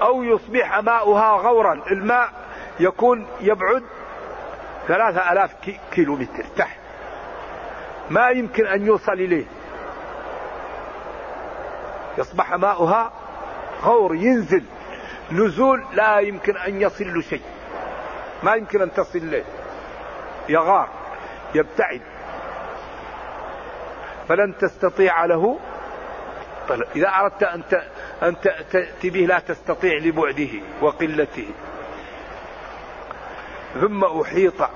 أو 0.03 0.23
يصبح 0.23 0.79
ماؤها 0.79 1.31
غورا 1.31 1.83
الماء 1.91 2.29
يكون 2.81 3.27
يبعد 3.41 3.83
ثلاثة 4.89 5.33
ألاف 5.33 5.55
كيلو 5.93 6.17
متر 6.17 6.45
تحت. 6.57 6.79
ما 8.11 8.29
يمكن 8.29 8.67
أن 8.67 8.87
يوصل 8.87 9.13
إليه. 9.13 9.45
يصبح 12.19 12.55
ماؤها 12.55 13.13
غور 13.83 14.15
ينزل. 14.15 14.65
نزول 15.33 15.85
لا 15.93 16.19
يمكن 16.19 16.57
أن 16.57 16.81
يصل 16.81 17.15
له 17.15 17.21
شيء. 17.21 17.43
ما 18.43 18.55
يمكن 18.55 18.83
أن 18.83 18.93
تصل 18.93 19.19
إليه. 19.19 19.45
يغار 20.49 20.89
يبتعد. 21.55 22.01
فلن 24.29 24.59
تستطيع 24.59 25.25
له 25.25 25.59
إذا 26.97 27.09
أردت 27.09 27.43
أن 28.23 28.41
تأتي 28.41 29.11
به 29.11 29.21
لا 29.21 29.39
تستطيع 29.39 29.99
لبعده 29.99 30.49
وقلته. 30.83 31.49
ثم 33.81 34.05
أحيط 34.05 34.69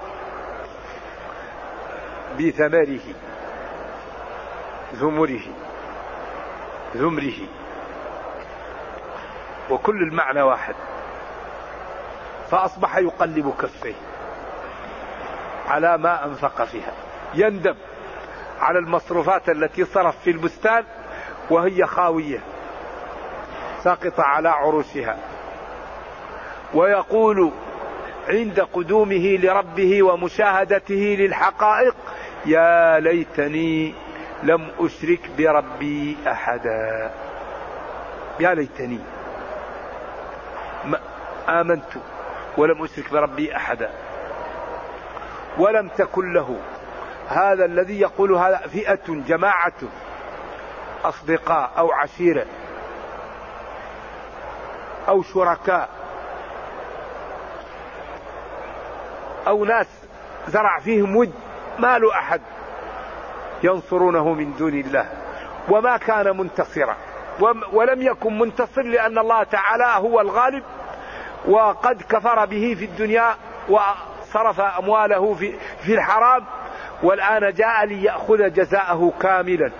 بثمره 2.38 3.00
ثمره 5.00 5.42
ذمره 6.96 7.48
وكل 9.70 10.02
المعنى 10.02 10.42
واحد. 10.42 10.74
فأصبح 12.50 12.96
يقلب 12.96 13.54
كفيه 13.62 13.94
على 15.68 15.98
ما 15.98 16.24
أنفق 16.24 16.64
فيها. 16.64 16.92
يندم 17.34 17.74
على 18.60 18.78
المصروفات 18.78 19.48
التي 19.48 19.84
صرف 19.84 20.18
في 20.18 20.30
البستان 20.30 20.84
وهي 21.50 21.86
خاوية 21.86 22.40
ساقطة 23.82 24.22
على 24.22 24.48
عروشها 24.48 25.18
ويقول 26.74 27.52
عند 28.30 28.60
قدومه 28.60 29.38
لربه 29.42 30.02
ومشاهدته 30.02 31.16
للحقائق. 31.18 31.94
يا 32.46 33.00
ليتني 33.00 33.94
لم 34.42 34.70
أشرك 34.78 35.30
بربي 35.38 36.16
أحدا. 36.26 37.10
يا 38.40 38.54
ليتني. 38.54 38.98
آمنت 41.48 41.92
ولم 42.56 42.84
أشرك 42.84 43.12
بربي 43.12 43.56
أحدا. 43.56 43.90
ولم 45.58 45.88
تكن 45.88 46.32
له. 46.32 46.60
هذا 47.28 47.64
الذي 47.64 48.00
يقول 48.00 48.32
هذا 48.32 48.56
فئة 48.56 49.06
جماعة 49.08 49.80
أصدقاء 51.04 51.70
أو 51.78 51.92
عشيرة 51.92 52.46
أو 55.08 55.22
شركاء 55.22 55.88
أو 59.50 59.64
ناس 59.64 59.86
زرع 60.48 60.78
فيهم 60.78 61.16
ود 61.16 61.32
ما 61.78 61.98
له 61.98 62.14
أحد 62.14 62.40
ينصرونه 63.62 64.32
من 64.32 64.54
دون 64.56 64.74
الله 64.74 65.06
وما 65.68 65.96
كان 65.96 66.36
منتصرا 66.36 66.96
ولم 67.72 68.02
يكن 68.02 68.38
منتصر 68.38 68.82
لأن 68.82 69.18
الله 69.18 69.42
تعالى 69.42 69.84
هو 69.84 70.20
الغالب 70.20 70.62
وقد 71.48 72.02
كفر 72.02 72.44
به 72.44 72.76
في 72.78 72.84
الدنيا 72.84 73.34
وصرف 73.68 74.60
أمواله 74.60 75.34
في, 75.34 75.52
في 75.82 75.94
الحرام 75.94 76.44
والآن 77.02 77.52
جاء 77.52 77.84
ليأخذ 77.84 78.52
جزاءه 78.52 79.12
كاملا. 79.20 79.70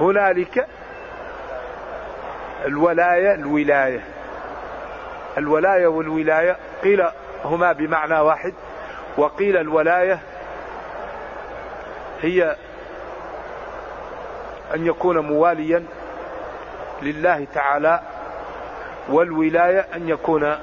هنالك 0.00 0.66
الولاية 2.64 3.34
الولاية. 3.34 4.13
الولاية 5.38 5.86
والولاية 5.86 6.56
قيل 6.84 7.04
هما 7.44 7.72
بمعنى 7.72 8.20
واحد 8.20 8.54
وقيل 9.16 9.56
الولاية 9.56 10.20
هي 12.22 12.56
أن 14.74 14.86
يكون 14.86 15.18
مواليا 15.18 15.84
لله 17.02 17.46
تعالى 17.54 18.00
والولاية 19.08 19.86
أن 19.94 20.08
يكون 20.08 20.56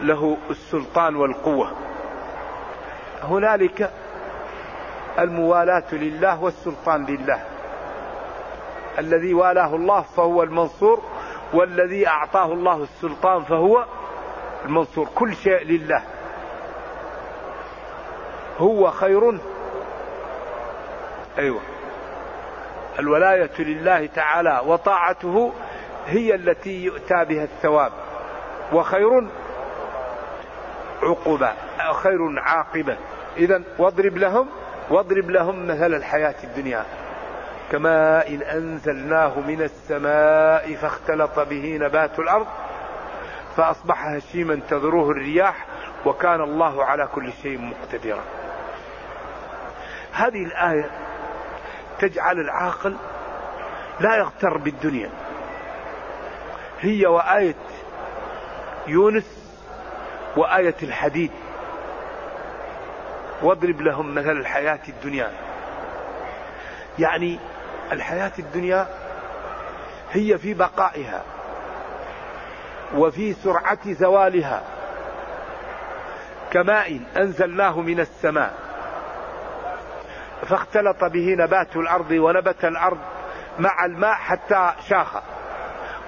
له 0.00 0.36
السلطان 0.50 1.16
والقوة. 1.16 1.72
هنالك 3.22 3.90
الموالاة 5.18 5.84
لله 5.92 6.42
والسلطان 6.42 7.06
لله. 7.06 7.40
الذي 8.98 9.34
والاه 9.34 9.74
الله 9.76 10.02
فهو 10.02 10.42
المنصور 10.42 11.02
والذي 11.52 12.08
أعطاه 12.08 12.52
الله 12.52 12.82
السلطان 12.82 13.42
فهو 13.42 13.84
المنصور. 14.64 15.08
كل 15.14 15.36
شيء 15.36 15.64
لله. 15.64 16.02
هو 18.58 18.90
خير. 18.90 19.40
أيوة. 21.38 21.60
الولاية 22.98 23.50
لله 23.58 24.06
تعالى 24.06 24.62
وطاعته 24.66 25.52
هي 26.06 26.34
التي 26.34 26.84
يؤتى 26.84 27.24
بها 27.24 27.44
الثواب. 27.44 27.92
وخير 28.72 29.28
عقبة 31.02 31.52
خير 31.92 32.38
عاقبة. 32.38 32.96
إذا 33.36 33.62
واضرب 33.78 34.16
لهم 34.16 34.48
واضرب 34.90 35.30
لهم 35.30 35.66
مثل 35.66 35.94
الحياة 35.94 36.34
الدنيا. 36.44 36.84
كماء 37.70 38.34
إن 38.34 38.42
أنزلناه 38.42 39.40
من 39.40 39.62
السماء 39.62 40.74
فاختلط 40.74 41.38
به 41.38 41.78
نبات 41.80 42.18
الأرض 42.18 42.46
فأصبح 43.56 44.06
هشيما 44.06 44.60
تذروه 44.68 45.10
الرياح 45.10 45.66
وكان 46.06 46.40
الله 46.40 46.84
على 46.84 47.06
كل 47.14 47.32
شيء 47.42 47.58
مقتدرا. 47.58 48.22
هذه 50.12 50.44
الآية 50.44 50.90
تجعل 51.98 52.40
العاقل 52.40 52.96
لا 54.00 54.16
يغتر 54.16 54.56
بالدنيا. 54.56 55.10
هي 56.80 57.06
وآية 57.06 57.54
يونس 58.86 59.56
وآية 60.36 60.76
الحديد. 60.82 61.30
واضرب 63.42 63.80
لهم 63.80 64.14
مثل 64.14 64.30
الحياة 64.30 64.80
الدنيا. 64.88 65.30
يعني 66.98 67.38
الحياة 67.92 68.32
الدنيا 68.38 68.86
هي 70.12 70.38
في 70.38 70.54
بقائها 70.54 71.22
وفي 72.94 73.34
سرعة 73.34 73.92
زوالها. 73.92 74.62
كماء 76.50 77.00
أنزلناه 77.16 77.80
من 77.80 78.00
السماء 78.00 78.54
فاختلط 80.42 81.04
به 81.04 81.34
نبات 81.38 81.76
الأرض 81.76 82.10
ونبت 82.10 82.64
الأرض 82.64 82.98
مع 83.58 83.84
الماء 83.84 84.14
حتى 84.14 84.72
شاخ. 84.88 85.16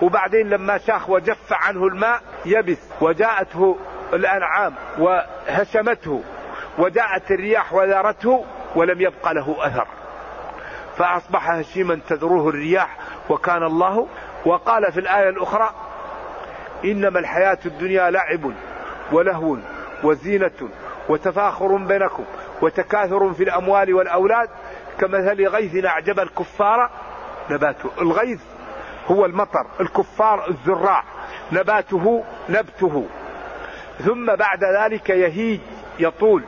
وبعدين 0.03 0.49
لما 0.51 0.79
شاخ 0.79 1.11
وجف 1.11 1.53
عنه 1.53 1.87
الماء 1.87 2.21
يبس 2.45 2.79
وجاءته 3.01 3.79
الأنعام 4.13 4.75
وهشمته 4.99 6.23
وجاءت 6.79 7.31
الرياح 7.31 7.73
وذارته 7.73 8.45
ولم 8.75 9.01
يبق 9.01 9.33
له 9.33 9.67
أثر. 9.67 9.87
فأصبح 10.97 11.51
هشيما 11.51 12.01
تذروه 12.09 12.49
الرياح 12.49 12.97
وكان 13.31 13.63
الله. 13.63 14.07
وقال 14.47 14.93
في 14.93 15.01
الآية 15.01 15.29
الأخرى 15.29 15.71
إنما 16.85 17.19
الحياة 17.19 17.59
الدنيا 17.67 18.11
لعب 18.11 18.53
ولهو 19.13 19.57
وزينة 20.05 20.69
وتفاخر 21.09 21.77
بينكم 21.77 22.25
وتكاثر 22.63 23.33
في 23.33 23.43
الأموال 23.43 23.95
والأولاد. 23.95 24.49
كمثل 24.99 25.47
غيث 25.49 25.85
أعجب 25.85 26.21
الكفار. 26.21 26.91
نباته 27.51 27.91
الغيث 28.01 28.41
هو 29.07 29.25
المطر 29.25 29.67
الكفار 29.81 30.51
الزراع. 30.51 31.05
نباته 31.53 32.25
نبته. 32.49 33.07
ثم 33.99 34.27
بعد 34.37 34.65
ذلك 34.65 35.11
يهيج 35.11 35.61
يطول 35.99 36.45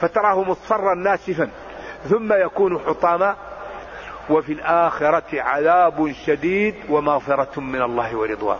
فتراه 0.00 0.42
مصفرا 0.42 0.94
ناشفا 0.94 1.48
ثم 2.08 2.32
يكون 2.32 2.78
حطاما. 2.78 3.36
وفي 4.30 4.52
الآخرة 4.52 5.42
عذاب 5.42 6.12
شديد 6.26 6.74
ومغفرة 6.88 7.60
من 7.60 7.82
الله 7.82 8.16
ورضوان. 8.16 8.58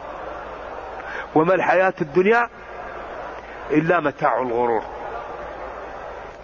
وما 1.35 1.55
الحياة 1.55 1.95
الدنيا 2.01 2.49
إلا 3.71 4.01
متاع 4.01 4.43
الغرور. 4.43 4.83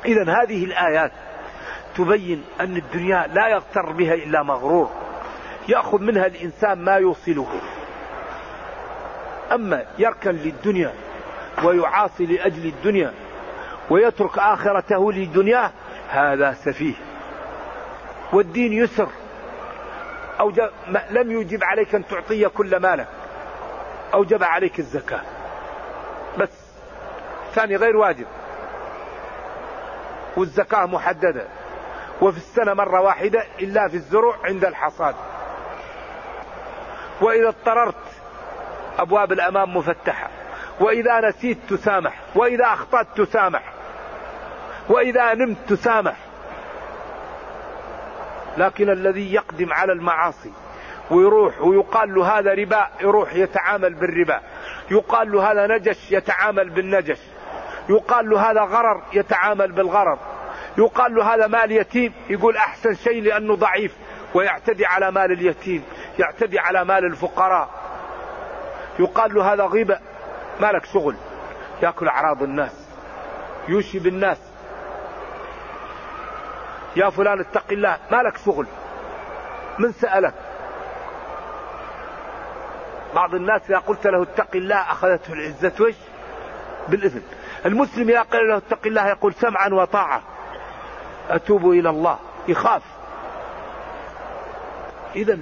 إذا 0.04 0.22
هذه 0.22 0.64
الآيات 0.64 1.12
تبين 1.96 2.44
أن 2.60 2.76
الدنيا 2.76 3.26
لا 3.26 3.48
يغتر 3.48 3.92
بها 3.92 4.14
إلا 4.14 4.42
مغرور. 4.42 4.90
يأخذ 5.68 5.98
منها 5.98 6.26
الإنسان 6.26 6.78
ما 6.78 6.94
يوصله. 6.94 7.46
أما 9.52 9.84
يركن 9.98 10.30
للدنيا 10.30 10.92
ويعاصي 11.64 12.26
لأجل 12.26 12.66
الدنيا 12.66 13.12
ويترك 13.90 14.38
آخرته 14.38 15.12
لدنياه 15.12 15.70
هذا 16.10 16.52
سفيه. 16.52 17.09
والدين 18.32 18.72
يسر. 18.72 19.08
أوجب 20.40 20.70
لم 21.10 21.40
يجب 21.40 21.64
عليك 21.64 21.94
أن 21.94 22.06
تعطي 22.06 22.48
كل 22.48 22.76
مالك. 22.76 23.08
أوجب 24.14 24.42
عليك 24.42 24.78
الزكاة. 24.78 25.20
بس. 26.38 26.48
ثاني 27.54 27.76
غير 27.76 27.96
واجب. 27.96 28.26
والزكاة 30.36 30.86
محددة. 30.86 31.44
وفي 32.22 32.36
السنة 32.36 32.74
مرة 32.74 33.00
واحدة 33.00 33.44
إلا 33.60 33.88
في 33.88 33.94
الزروع 33.94 34.36
عند 34.44 34.64
الحصاد. 34.64 35.14
وإذا 37.20 37.48
اضطررت 37.48 37.94
أبواب 38.98 39.32
الأمام 39.32 39.76
مفتحة. 39.76 40.30
وإذا 40.80 41.28
نسيت 41.28 41.58
تسامح. 41.68 42.20
وإذا 42.34 42.64
أخطأت 42.64 43.06
تسامح. 43.16 43.72
وإذا 44.88 45.34
نمت 45.34 45.58
تسامح. 45.68 46.16
لكن 48.58 48.90
الذي 48.90 49.34
يقدم 49.34 49.72
على 49.72 49.92
المعاصي 49.92 50.52
ويروح 51.10 51.60
ويقال 51.60 52.14
له 52.14 52.38
هذا 52.38 52.54
ربا 52.54 52.88
يروح 53.00 53.34
يتعامل 53.34 53.94
بالربا. 53.94 54.40
يقال 54.90 55.32
له 55.32 55.52
هذا 55.52 55.66
نجش 55.66 56.12
يتعامل 56.12 56.70
بالنجش. 56.70 57.18
يقال 57.88 58.30
له 58.30 58.50
هذا 58.50 58.60
غرر 58.60 59.02
يتعامل 59.12 59.72
بالغرر. 59.72 60.18
يقال 60.78 61.14
له 61.14 61.34
هذا 61.34 61.46
مال 61.46 61.72
يتيم 61.72 62.12
يقول 62.30 62.56
أحسن 62.56 62.94
شيء 62.94 63.22
لأنه 63.22 63.56
ضعيف. 63.56 63.96
ويعتدي 64.34 64.86
على 64.86 65.10
مال 65.10 65.32
اليتيم 65.32 65.84
يعتدي 66.18 66.58
على 66.58 66.84
مال 66.84 67.04
الفقراء. 67.04 67.68
يقال 68.98 69.34
له 69.34 69.52
هذا 69.52 69.64
غيبة 69.64 69.98
مالك 70.60 70.84
شغل 70.84 71.16
يأكل 71.82 72.08
أعراض 72.08 72.42
الناس 72.42 72.88
يوشي 73.68 73.98
بالناس. 73.98 74.49
يا 76.96 77.10
فلان 77.10 77.40
اتق 77.40 77.64
الله 77.72 77.96
مالك 78.10 78.36
شغل. 78.36 78.66
من 79.78 79.92
سألك؟ 79.92 80.34
بعض 83.14 83.34
الناس 83.34 83.62
إذا 83.70 83.78
قلت 83.78 84.06
له 84.06 84.22
اتق 84.22 84.48
الله 84.54 84.76
أخذته 84.76 85.32
العزة 85.32 85.72
وش؟ 85.80 85.94
بالإثم 86.88 87.18
المسلم 87.66 88.08
إذا 88.08 88.22
قال 88.22 88.48
له 88.48 88.56
اتق 88.56 88.86
الله 88.86 89.08
يقول 89.08 89.34
سمعا 89.34 89.68
وطاعة. 89.68 90.22
أتوب 91.30 91.70
إلى 91.70 91.90
الله. 91.90 92.18
يخاف. 92.48 92.82
إذا 95.16 95.38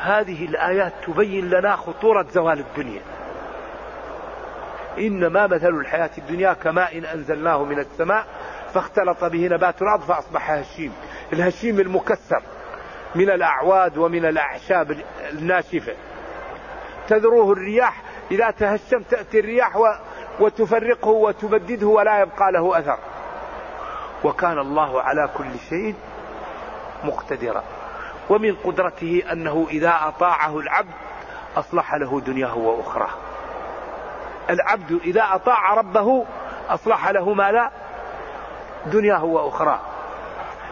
هذه 0.00 0.44
الآيات 0.44 0.92
تبين 1.06 1.50
لنا 1.50 1.76
خطورة 1.76 2.26
زوال 2.32 2.58
الدنيا. 2.58 3.02
إنما 4.98 5.46
مثل 5.46 5.68
الحياة 5.68 6.10
الدنيا 6.18 6.52
كماء 6.52 7.14
أنزلناه 7.14 7.64
من 7.64 7.78
السماء 7.78 8.26
فاختلط 8.74 9.24
به 9.24 9.48
نبات 9.48 9.82
الأرض 9.82 10.00
فأصبح 10.00 10.50
هشيم. 10.50 10.92
الهشيم 11.32 11.80
المكسر 11.80 12.42
من 13.14 13.30
الأعواد 13.30 13.98
ومن 13.98 14.24
الأعشاب 14.24 14.96
الناشفة. 15.32 15.94
تذروه 17.08 17.52
الرياح 17.52 18.02
إذا 18.30 18.50
تهشم 18.50 19.02
تأتي 19.02 19.40
الرياح 19.40 19.76
وتفرقه 20.40 21.08
وتبدده 21.08 21.86
ولا 21.86 22.20
يبقى 22.20 22.52
له 22.52 22.78
أثر. 22.78 22.98
وكان 24.24 24.58
الله 24.58 25.02
على 25.02 25.28
كل 25.36 25.58
شيء 25.68 25.94
مقتدرا. 27.04 27.62
ومن 28.30 28.54
قدرته 28.54 29.22
أنه 29.32 29.66
إذا 29.70 29.94
أطاعه 30.02 30.58
العبد 30.58 30.94
أصلح 31.56 31.94
له 31.94 32.20
دنياه 32.20 32.56
وأخراه. 32.58 33.10
العبد 34.50 35.00
إذا 35.04 35.28
أطاع 35.32 35.74
ربه 35.74 36.26
أصلح 36.68 37.08
له 37.08 37.34
ما 37.34 37.52
لا 37.52 37.70
دنياه 38.86 39.24
وأخراه 39.24 39.80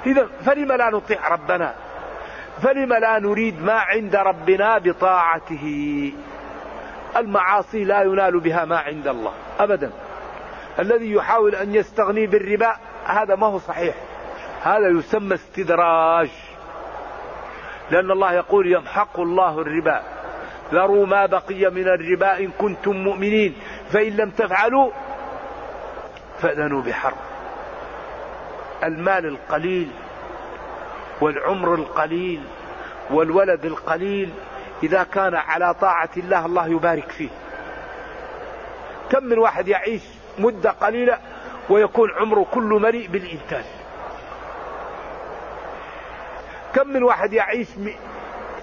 إذا 0.06 0.28
فلم 0.44 0.72
لا 0.72 0.90
نطيع 0.90 1.28
ربنا؟ 1.28 1.74
فلم 2.62 2.92
لا 2.92 3.18
نريد 3.18 3.62
ما 3.62 3.72
عند 3.72 4.16
ربنا 4.16 4.78
بطاعته؟ 4.78 6.12
المعاصي 7.16 7.84
لا 7.84 8.02
ينال 8.02 8.40
بها 8.40 8.64
ما 8.64 8.78
عند 8.78 9.08
الله 9.08 9.32
أبدا. 9.60 9.90
الذي 10.78 11.12
يحاول 11.12 11.54
أن 11.54 11.74
يستغني 11.74 12.26
بالربا 12.26 12.76
هذا 13.04 13.34
ما 13.34 13.46
هو 13.46 13.58
صحيح. 13.58 13.94
هذا 14.62 14.88
يسمى 14.88 15.34
استدراج. 15.34 16.30
لأن 17.90 18.10
الله 18.10 18.32
يقول 18.32 18.72
يمحق 18.72 19.20
الله 19.20 19.60
الربا. 19.60 20.02
ذروا 20.72 21.06
ما 21.06 21.26
بقي 21.26 21.70
من 21.70 21.88
الربا 21.88 22.38
إن 22.38 22.50
كنتم 22.58 22.96
مؤمنين 22.96 23.54
فإن 23.90 24.16
لم 24.16 24.30
تفعلوا 24.30 24.90
فأذنوا 26.38 26.82
بحرب. 26.82 27.27
المال 28.84 29.26
القليل 29.26 29.90
والعمر 31.20 31.74
القليل 31.74 32.40
والولد 33.10 33.64
القليل 33.64 34.30
إذا 34.82 35.02
كان 35.02 35.34
على 35.34 35.74
طاعة 35.74 36.10
الله 36.16 36.46
الله 36.46 36.68
يبارك 36.68 37.10
فيه. 37.10 37.28
كم 39.10 39.24
من 39.24 39.38
واحد 39.38 39.68
يعيش 39.68 40.02
مدة 40.38 40.70
قليلة 40.70 41.18
ويكون 41.70 42.10
عمره 42.10 42.46
كله 42.54 42.78
مليء 42.78 43.08
بالإنتاج. 43.08 43.64
كم 46.74 46.88
من 46.88 47.02
واحد 47.02 47.32
يعيش 47.32 47.68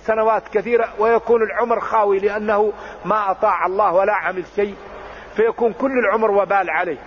سنوات 0.03 0.43
كثيرة 0.47 0.89
ويكون 0.99 1.43
العمر 1.43 1.79
خاوي 1.79 2.19
لأنه 2.19 2.73
ما 3.05 3.31
أطاع 3.31 3.65
الله 3.65 3.93
ولا 3.93 4.13
عمل 4.13 4.43
شيء 4.55 4.75
فيكون 5.35 5.73
كل 5.73 5.99
العمر 5.99 6.31
وبال 6.31 6.69
عليه. 6.69 6.97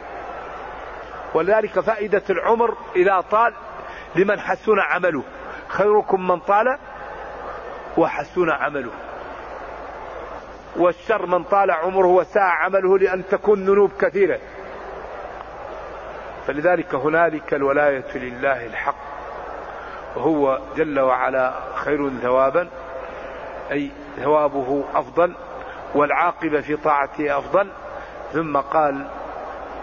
ولذلك 1.35 1.81
فائدة 1.81 2.23
العمر 2.31 2.77
إذا 2.97 3.21
طال 3.21 3.55
لمن 4.17 4.41
حسن 4.41 4.79
عمله. 4.79 5.23
خيركم 5.69 6.29
من 6.29 6.41
طال 6.41 6.79
وحسن 7.97 8.51
عمله. 8.51 8.91
والشر 10.77 11.27
من 11.27 11.45
طال 11.45 11.71
عمره 11.71 12.07
وساء 12.07 12.43
عمله 12.43 12.99
لأن 12.99 13.29
تكون 13.31 13.65
ذنوب 13.65 13.93
كثيرة. 14.01 14.39
فلذلك 16.47 16.95
هنالك 16.95 17.55
الولاية 17.55 18.19
لله 18.19 18.67
الحق. 18.67 19.09
وهو 20.17 20.61
جل 20.77 21.01
وعلا 21.01 21.55
خير 21.75 22.11
ثوابا 22.23 22.69
أي 23.71 23.91
ثوابه 24.17 24.85
أفضل 24.95 25.35
والعاقبة 25.95 26.61
في 26.61 26.77
طاعته 26.77 27.39
أفضل. 27.39 27.69
ثم 28.33 28.57
قال 28.57 29.07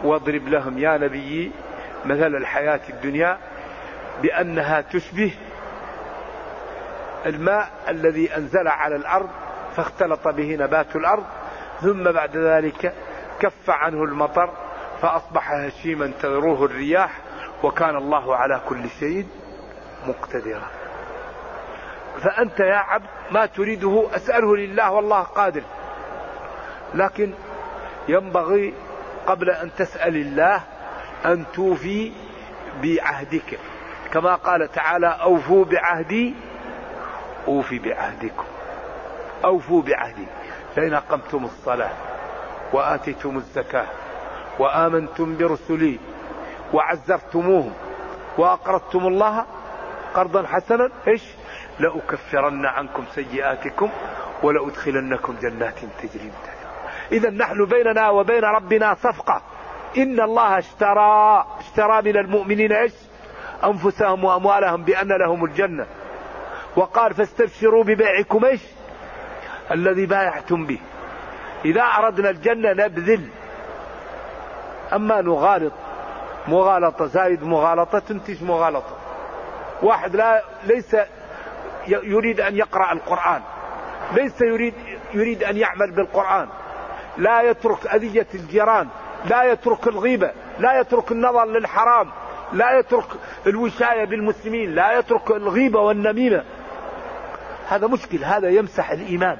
واضرب 0.04 0.48
لهم 0.48 0.78
يا 0.78 0.98
نبي 0.98 1.52
مثل 2.06 2.36
الحياة 2.36 2.80
الدنيا 2.90 3.38
بأنها 4.22 4.82
تشبه 4.82 5.34
الماء 7.26 7.70
الذي 7.90 8.38
أنزل 8.38 8.68
على 8.68 8.96
الأرض 8.96 9.30
فاختلط 9.76 10.28
به 10.28 10.56
نبات 10.56 10.96
الأرض 10.96 11.24
ثم 11.82 12.04
بعد 12.04 12.38
ذلك 12.38 12.94
كف 13.40 13.70
عنه 13.70 14.04
المطر 14.04 14.50
فأصبح 15.02 15.52
هشيما 15.52 16.12
تذروه 16.22 16.66
الرياح 16.66 17.12
وكان 17.64 17.96
الله 17.96 18.36
على 18.36 18.62
كل 18.70 18.90
شيء 19.00 19.28
مقتدرا. 20.08 20.68
فأنت 22.22 22.60
يا 22.60 22.76
عبد 22.76 23.06
ما 23.32 23.46
تريده 23.46 24.08
أسأله 24.16 24.56
لله 24.58 24.92
والله 24.92 25.22
قادر 25.22 25.62
لكن 26.94 27.34
ينبغي 28.08 28.74
قبل 29.28 29.50
أن 29.50 29.72
تسأل 29.78 30.16
الله 30.16 30.62
أن 31.26 31.46
توفي 31.54 32.12
بعهدك. 32.84 33.60
كما 34.12 34.36
قال 34.36 34.72
تعالى 34.72 35.08
أوفوا 35.08 35.66
بعهدي 35.66 36.34
أوفي 37.48 37.80
بعهدكم. 37.80 38.46
أوفوا 39.46 39.82
بعهدي. 39.82 40.28
فإن 40.76 40.94
أقمتم 40.94 41.46
الصلاة 41.46 41.92
وآتيتم 42.74 43.38
الزكاة 43.38 43.86
وآمنتم 44.60 45.38
برسلي 45.38 46.00
وعزرتموهم 46.74 47.74
وأقرضتم 48.38 49.08
الله 49.08 49.46
قرضا 50.14 50.48
حسنا 50.48 50.90
إيش؟ 51.08 51.24
لأكفرن 51.80 52.66
عنكم 52.66 53.06
سيئاتكم 53.16 53.90
ولأدخلنكم 54.44 55.36
جنات 55.42 55.80
تجري 55.80 56.24
من 56.24 56.55
إذا 57.12 57.30
نحن 57.30 57.66
بيننا 57.66 58.10
وبين 58.10 58.44
ربنا 58.44 58.94
صفقة. 58.94 59.42
إن 59.98 60.22
الله 60.22 60.58
اشترى 60.58 61.46
اشترى 61.60 62.02
من 62.02 62.18
المؤمنين 62.18 62.72
إيش؟ 62.72 62.94
أنفسهم 63.64 64.24
وأموالهم 64.24 64.84
بأن 64.84 65.08
لهم 65.08 65.46
الجنة. 65.46 65.86
وقال 66.76 67.14
فاستبشروا 67.14 67.84
ببيعكم 67.84 68.46
إيش؟ 68.46 68.62
الذي 69.72 70.06
بايعتم 70.06 70.66
به. 70.66 70.80
إذا 71.66 71.82
أردنا 71.82 72.30
الجنة 72.30 72.74
نبذل. 72.74 73.28
أما 74.94 75.22
نغالط. 75.22 75.74
مغالطة. 76.48 77.06
زايد 77.06 77.44
مغالطة 77.44 78.00
تنتج 78.00 78.44
مغالطة. 78.44 78.98
واحد 79.82 80.16
لا 80.16 80.44
ليس 80.64 80.96
يريد 81.88 82.42
أن 82.42 82.56
يقرأ 82.56 82.92
القرآن. 82.92 83.42
ليس 84.14 84.42
يريد 84.42 84.74
يريد 85.14 85.44
أن 85.44 85.58
يعمل 85.58 85.92
بالقرآن. 85.92 86.48
لا 87.18 87.42
يترك 87.42 87.88
أذية 87.88 88.28
الجيران 88.34 88.88
لا 89.26 89.44
يترك 89.44 89.88
الغيبة 89.88 90.32
لا 90.60 90.80
يترك 90.80 91.12
النظر 91.12 91.46
للحرام 91.46 92.12
لا 92.54 92.80
يترك 92.80 93.08
الوشاية 93.48 94.06
بالمسلمين 94.06 94.76
لا 94.76 95.00
يترك 95.00 95.32
الغيبة 95.32 95.80
والنميمة. 95.80 96.44
هذا 97.68 97.88
مشكل 97.88 98.24
هذا 98.24 98.50
يمسح 98.50 98.92
الإيمان. 98.92 99.38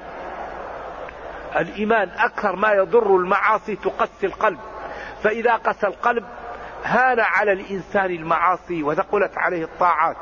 الإيمان 1.56 2.08
أكثر 2.18 2.56
ما 2.56 2.72
يضر 2.72 3.16
المعاصي 3.16 3.76
تقسي 3.76 4.26
القلب. 4.26 4.58
فإذا 5.22 5.54
قسى 5.54 5.86
القلب 5.86 6.24
هان 6.84 7.20
على 7.20 7.52
الإنسان 7.52 8.10
المعاصي 8.10 8.82
وثقلت 8.82 9.38
عليه 9.38 9.64
الطاعات. 9.64 10.16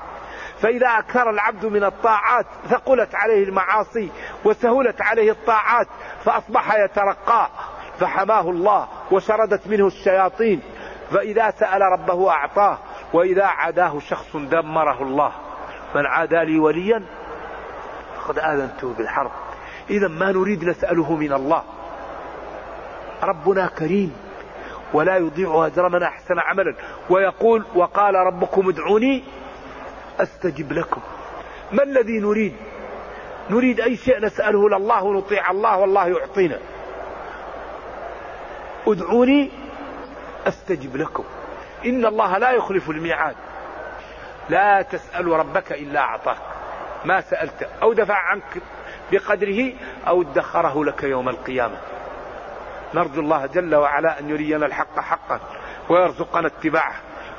فإذا 0.60 0.86
أكثر 0.86 1.30
العبد 1.30 1.66
من 1.66 1.84
الطاعات 1.84 2.46
ثقلت 2.68 3.14
عليه 3.14 3.44
المعاصي 3.44 4.10
وسهلت 4.44 5.02
عليه 5.02 5.30
الطاعات 5.30 5.86
فأصبح 6.24 6.74
يترقى 6.74 7.48
فحماه 8.00 8.50
الله 8.50 8.88
وشردت 9.10 9.66
منه 9.66 9.86
الشياطين. 9.86 10.62
فإذا 11.10 11.50
سأل 11.50 11.80
ربه 11.80 12.30
أعطاه 12.30 12.78
وإذا 13.12 13.44
عاداه 13.44 13.98
شخص 13.98 14.36
دمره 14.36 15.02
الله. 15.02 15.32
من 15.94 16.06
عادى 16.06 16.44
لي 16.44 16.58
وليا 16.58 17.02
فقد 18.16 18.38
آذنته 18.38 18.94
بالحرب. 18.94 19.30
إذا 19.90 20.08
ما 20.08 20.32
نريد 20.32 20.64
نسأله 20.64 21.16
من 21.16 21.32
الله. 21.32 21.62
ربنا 23.22 23.66
كريم 23.66 24.16
ولا 24.92 25.16
يضيع 25.16 25.66
أجر 25.66 25.88
من 25.88 26.02
أحسن 26.02 26.38
عملا. 26.38 26.74
ويقول 27.10 27.64
وقال 27.74 28.14
ربكم 28.14 28.68
ادعوني 28.68 29.24
أستجب 30.20 30.72
لكم. 30.72 31.00
ما 31.72 31.82
الذي 31.82 32.18
نريد؟ 32.20 32.56
نريد 33.50 33.80
أي 33.80 33.96
شيء 33.96 34.24
نسأله 34.24 34.68
لله 34.68 35.02
ونطيع 35.02 35.50
الله 35.50 35.78
والله 35.78 36.06
يعطينا. 36.06 36.58
ادعوني 38.86 39.50
أستجب 40.46 40.96
لكم. 40.96 41.24
إن 41.86 42.06
الله 42.06 42.38
لا 42.38 42.50
يخلف 42.50 42.90
الميعاد. 42.90 43.36
لا 44.48 44.82
تسأل 44.82 45.26
ربك 45.26 45.72
إلا 45.72 46.00
أعطاك. 46.00 46.38
ما 47.04 47.20
سألت 47.20 47.68
أو 47.82 47.92
دفع 47.92 48.18
عنك 48.18 48.62
بقدره 49.12 49.72
أو 50.06 50.22
ادخره 50.22 50.84
لك 50.84 51.02
يوم 51.02 51.28
القيامة. 51.28 51.76
نرجو 52.94 53.20
الله 53.20 53.46
جل 53.46 53.74
وعلا 53.74 54.20
أن 54.20 54.30
يرينا 54.30 54.66
الحق 54.66 55.00
حقا 55.00 55.40
ويرزقنا 55.88 56.46
اتباعه 56.46 56.94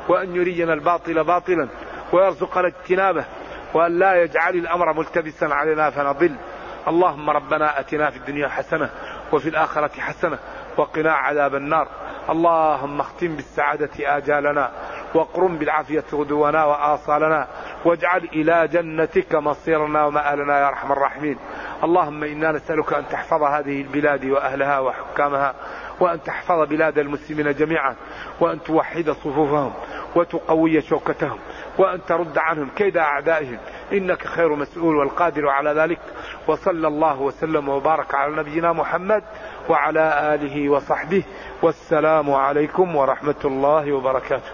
وأن 0.08 0.36
يرينا 0.36 0.74
الباطل 0.74 1.24
باطلا 1.24 1.68
ويرزقنا 2.16 2.68
اجتنابه 2.68 3.26
وأن 3.74 4.00
لا 4.00 4.24
يجعل 4.24 4.56
الأمر 4.56 4.94
ملتبسا 4.94 5.46
علينا 5.46 5.90
فنضل. 5.90 6.36
اللهم 6.88 7.30
ربنا 7.30 7.80
أتنا 7.80 8.10
في 8.10 8.18
الدنيا 8.18 8.48
حسنة 8.48 8.90
وفي 9.34 9.50
الآخرة 9.50 10.02
حسنة 10.02 10.40
وقنا 10.78 11.14
عذاب 11.14 11.56
النار. 11.56 11.88
اللهم 12.30 13.00
اختم 13.00 13.36
بالسعادة 13.36 14.18
آجالنا 14.18 14.72
واقرم 15.16 15.58
بالعافية 15.58 16.04
غدونا 16.14 16.66
وآصالنا 16.66 17.48
واجعل 17.86 18.24
إلى 18.34 18.68
جنتك 18.68 19.36
مصيرنا 19.36 20.06
ومآلنا 20.06 20.60
يا 20.60 20.68
أرحم 20.68 20.92
الراحمين. 20.92 21.38
اللهم 21.84 22.24
إنا 22.24 22.52
نسألك 22.52 22.94
أن 22.94 23.08
تحفظ 23.10 23.44
هذه 23.44 23.82
البلاد 23.82 24.26
وأهلها 24.26 24.80
وحكامها 24.80 25.54
وأن 26.00 26.24
تحفظ 26.24 26.70
بلاد 26.70 26.98
المسلمين 27.00 27.54
جميعا 27.54 27.96
وأن 28.40 28.64
توحد 28.64 29.10
صفوفهم 29.12 29.74
وتقوي 30.16 30.82
شوكتهم 30.82 31.40
وأن 31.78 32.06
ترد 32.06 32.38
عنهم 32.38 32.70
كيد 32.76 32.98
أعدائهم. 32.98 33.58
إنك 33.94 34.28
خير 34.28 34.56
مسؤول 34.56 34.96
والقادر 34.96 35.50
على 35.50 35.70
ذلك. 35.70 36.00
وصلى 36.48 36.88
الله 36.88 37.22
وسلم 37.22 37.70
وبارك 37.70 38.16
على 38.16 38.36
نبينا 38.36 38.74
محمد 38.74 39.24
وعلى 39.70 40.34
آله 40.34 40.70
وصحبه. 40.70 41.24
والسلام 41.62 42.34
عليكم 42.34 42.96
ورحمة 42.96 43.42
الله 43.46 43.94
وبركاته. 43.94 44.52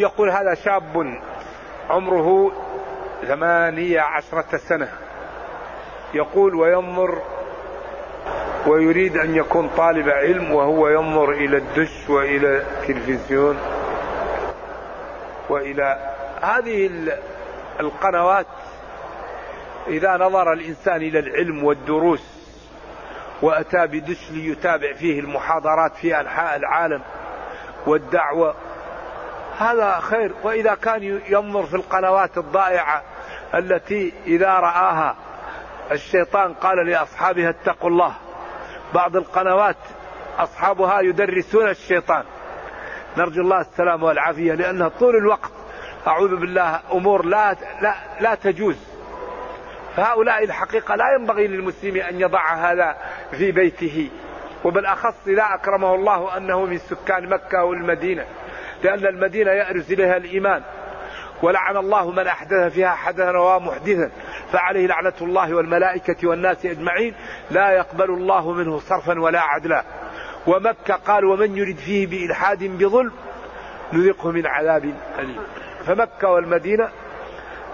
يقول 0.00 0.30
هذا 0.30 0.54
شاب 0.54 1.20
عمره 1.90 2.52
ثمانية 3.26 4.00
عشرة 4.00 4.56
سنة. 4.56 4.88
يقول 6.14 6.54
وينظر 6.54 7.18
ويريد 8.66 9.16
أن 9.16 9.34
يكون 9.36 9.70
طالب 9.76 10.08
علم 10.08 10.52
وهو 10.52 10.88
ينظر 10.88 11.30
إلى 11.30 11.56
الدش 11.56 12.10
وإلى 12.10 12.56
التلفزيون 12.56 13.58
وإلى 15.48 16.09
هذه 16.40 16.90
القنوات 17.80 18.46
إذا 19.86 20.16
نظر 20.16 20.52
الإنسان 20.52 20.96
إلى 20.96 21.18
العلم 21.18 21.64
والدروس 21.64 22.22
وأتى 23.42 23.86
بدش 23.86 24.30
ليتابع 24.30 24.92
فيه 24.92 25.20
المحاضرات 25.20 25.96
في 25.96 26.20
أنحاء 26.20 26.56
العالم 26.56 27.02
والدعوة 27.86 28.54
هذا 29.58 30.00
خير. 30.00 30.34
وإذا 30.42 30.74
كان 30.74 31.20
ينظر 31.28 31.66
في 31.66 31.74
القنوات 31.74 32.38
الضائعة 32.38 33.02
التي 33.54 34.12
إذا 34.26 34.48
رآها 34.48 35.16
الشيطان 35.92 36.54
قال 36.54 36.86
لأصحابها 36.86 37.50
اتقوا 37.50 37.90
الله. 37.90 38.14
بعض 38.94 39.16
القنوات 39.16 39.76
أصحابها 40.38 41.00
يدرسون 41.00 41.68
الشيطان. 41.68 42.24
نرجو 43.16 43.42
الله 43.42 43.60
السلامة 43.60 44.06
والعافية 44.06 44.54
لأنها 44.54 44.88
طول 44.88 45.16
الوقت 45.16 45.59
أعوذ 46.06 46.36
بالله 46.36 46.80
أمور 46.92 47.24
لا, 47.24 47.56
لا, 47.80 47.94
لا 48.20 48.34
تجوز. 48.34 48.76
فهؤلاء 49.96 50.44
الحقيقة 50.44 50.94
لا 50.94 51.04
ينبغي 51.18 51.46
للمسلم 51.46 51.96
أن 51.96 52.20
يضع 52.20 52.54
هذا 52.54 52.96
في 53.30 53.52
بيته. 53.52 54.10
وبالأخص 54.64 55.14
إذا 55.26 55.44
أكرمه 55.54 55.94
الله 55.94 56.36
أنه 56.36 56.64
من 56.64 56.78
سكان 56.78 57.28
مكة 57.28 57.64
والمدينة 57.64 58.24
لأن 58.82 59.06
المدينة 59.06 59.50
يأرز 59.50 59.92
إليها 59.92 60.16
الإيمان. 60.16 60.62
ولعن 61.42 61.76
الله 61.76 62.10
من 62.10 62.26
أحدث 62.26 62.72
فيها 62.72 62.90
حدثا 62.90 63.38
ومحدثا 63.38 64.10
فعليه 64.52 64.86
لعنة 64.86 65.12
الله 65.20 65.54
والملائكة 65.54 66.28
والناس 66.28 66.66
أجمعين. 66.66 67.14
لا 67.50 67.70
يقبل 67.70 68.10
الله 68.10 68.52
منه 68.52 68.78
صرفا 68.78 69.20
ولا 69.20 69.40
عدلا. 69.40 69.84
ومكة 70.46 70.94
قال 70.94 71.24
ومن 71.24 71.56
يرد 71.56 71.76
فيه 71.76 72.06
بإلحاد 72.06 72.64
بظلم 72.64 73.12
نذقه 73.92 74.30
من 74.30 74.46
عذاب 74.46 74.94
أليم. 75.18 75.38
فمكة 75.86 76.28
والمدينة 76.28 76.88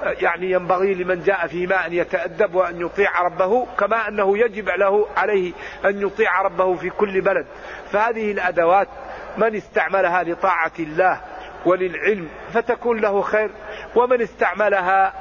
يعني 0.02 0.50
ينبغي 0.50 0.94
لمن 0.94 1.22
جاء 1.22 1.46
فيما 1.46 1.86
أن 1.86 1.92
يتأدب 1.92 2.54
وأن 2.54 2.80
يطيع 2.80 3.22
ربه 3.22 3.66
كما 3.78 4.08
أنه 4.08 4.38
يجب 4.38 4.68
له 4.68 5.06
عليه 5.16 5.52
أن 5.84 6.02
يطيع 6.06 6.42
ربه 6.42 6.74
في 6.74 6.90
كل 6.90 7.20
بلد. 7.20 7.46
فهذه 7.92 8.32
الأدوات 8.32 8.88
من 9.36 9.56
استعملها 9.56 10.22
لطاعة 10.22 10.72
الله 10.78 11.20
وللعلم 11.66 12.28
فتكون 12.52 13.00
له 13.00 13.22
خير 13.22 13.50
ومن 13.94 14.22
استعملها 14.22 15.12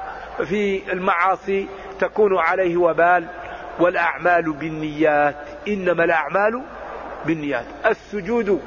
في 0.43 0.93
المعاصي 0.93 1.67
تكون 2.00 2.38
عليه 2.38 2.78
وبال 2.78 3.28
والأعمال 3.80 4.54
بالنيات. 4.54 5.36
إنما 5.67 6.04
الأعمال 6.04 6.62
بالنيات. 7.26 7.65
السجود 7.86 8.62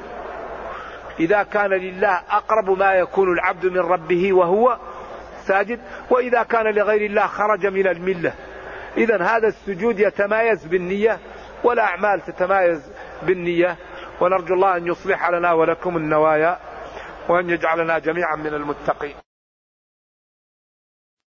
إذا 1.21 1.43
كان 1.43 1.71
لله 1.71 2.21
أقرب 2.31 2.79
ما 2.79 2.93
يكون 2.95 3.33
العبد 3.33 3.67
من 3.67 3.79
ربه 3.79 4.33
وهو 4.33 4.79
ساجد 5.45 5.81
وإذا 6.11 6.43
كان 6.43 6.75
لغير 6.75 7.11
الله 7.11 7.27
خرج 7.27 7.67
من 7.67 7.87
الملة. 7.87 8.33
إذا 8.97 9.23
هذا 9.23 9.49
السجود 9.49 10.01
يتمايز 10.01 10.65
بالنية 10.65 11.19
والأعمال 11.65 12.21
تتمايز 12.21 12.93
بالنية. 13.23 13.77
ونرجو 14.21 14.55
الله 14.55 14.77
أن 14.77 14.87
يصلح 14.87 15.31
لنا 15.31 15.53
ولكم 15.53 15.97
النوايا 15.97 16.59
وأن 17.29 17.51
يجعلنا 17.51 17.99
جميعا 17.99 18.37
من 18.37 18.55
المتقين. 18.55 19.15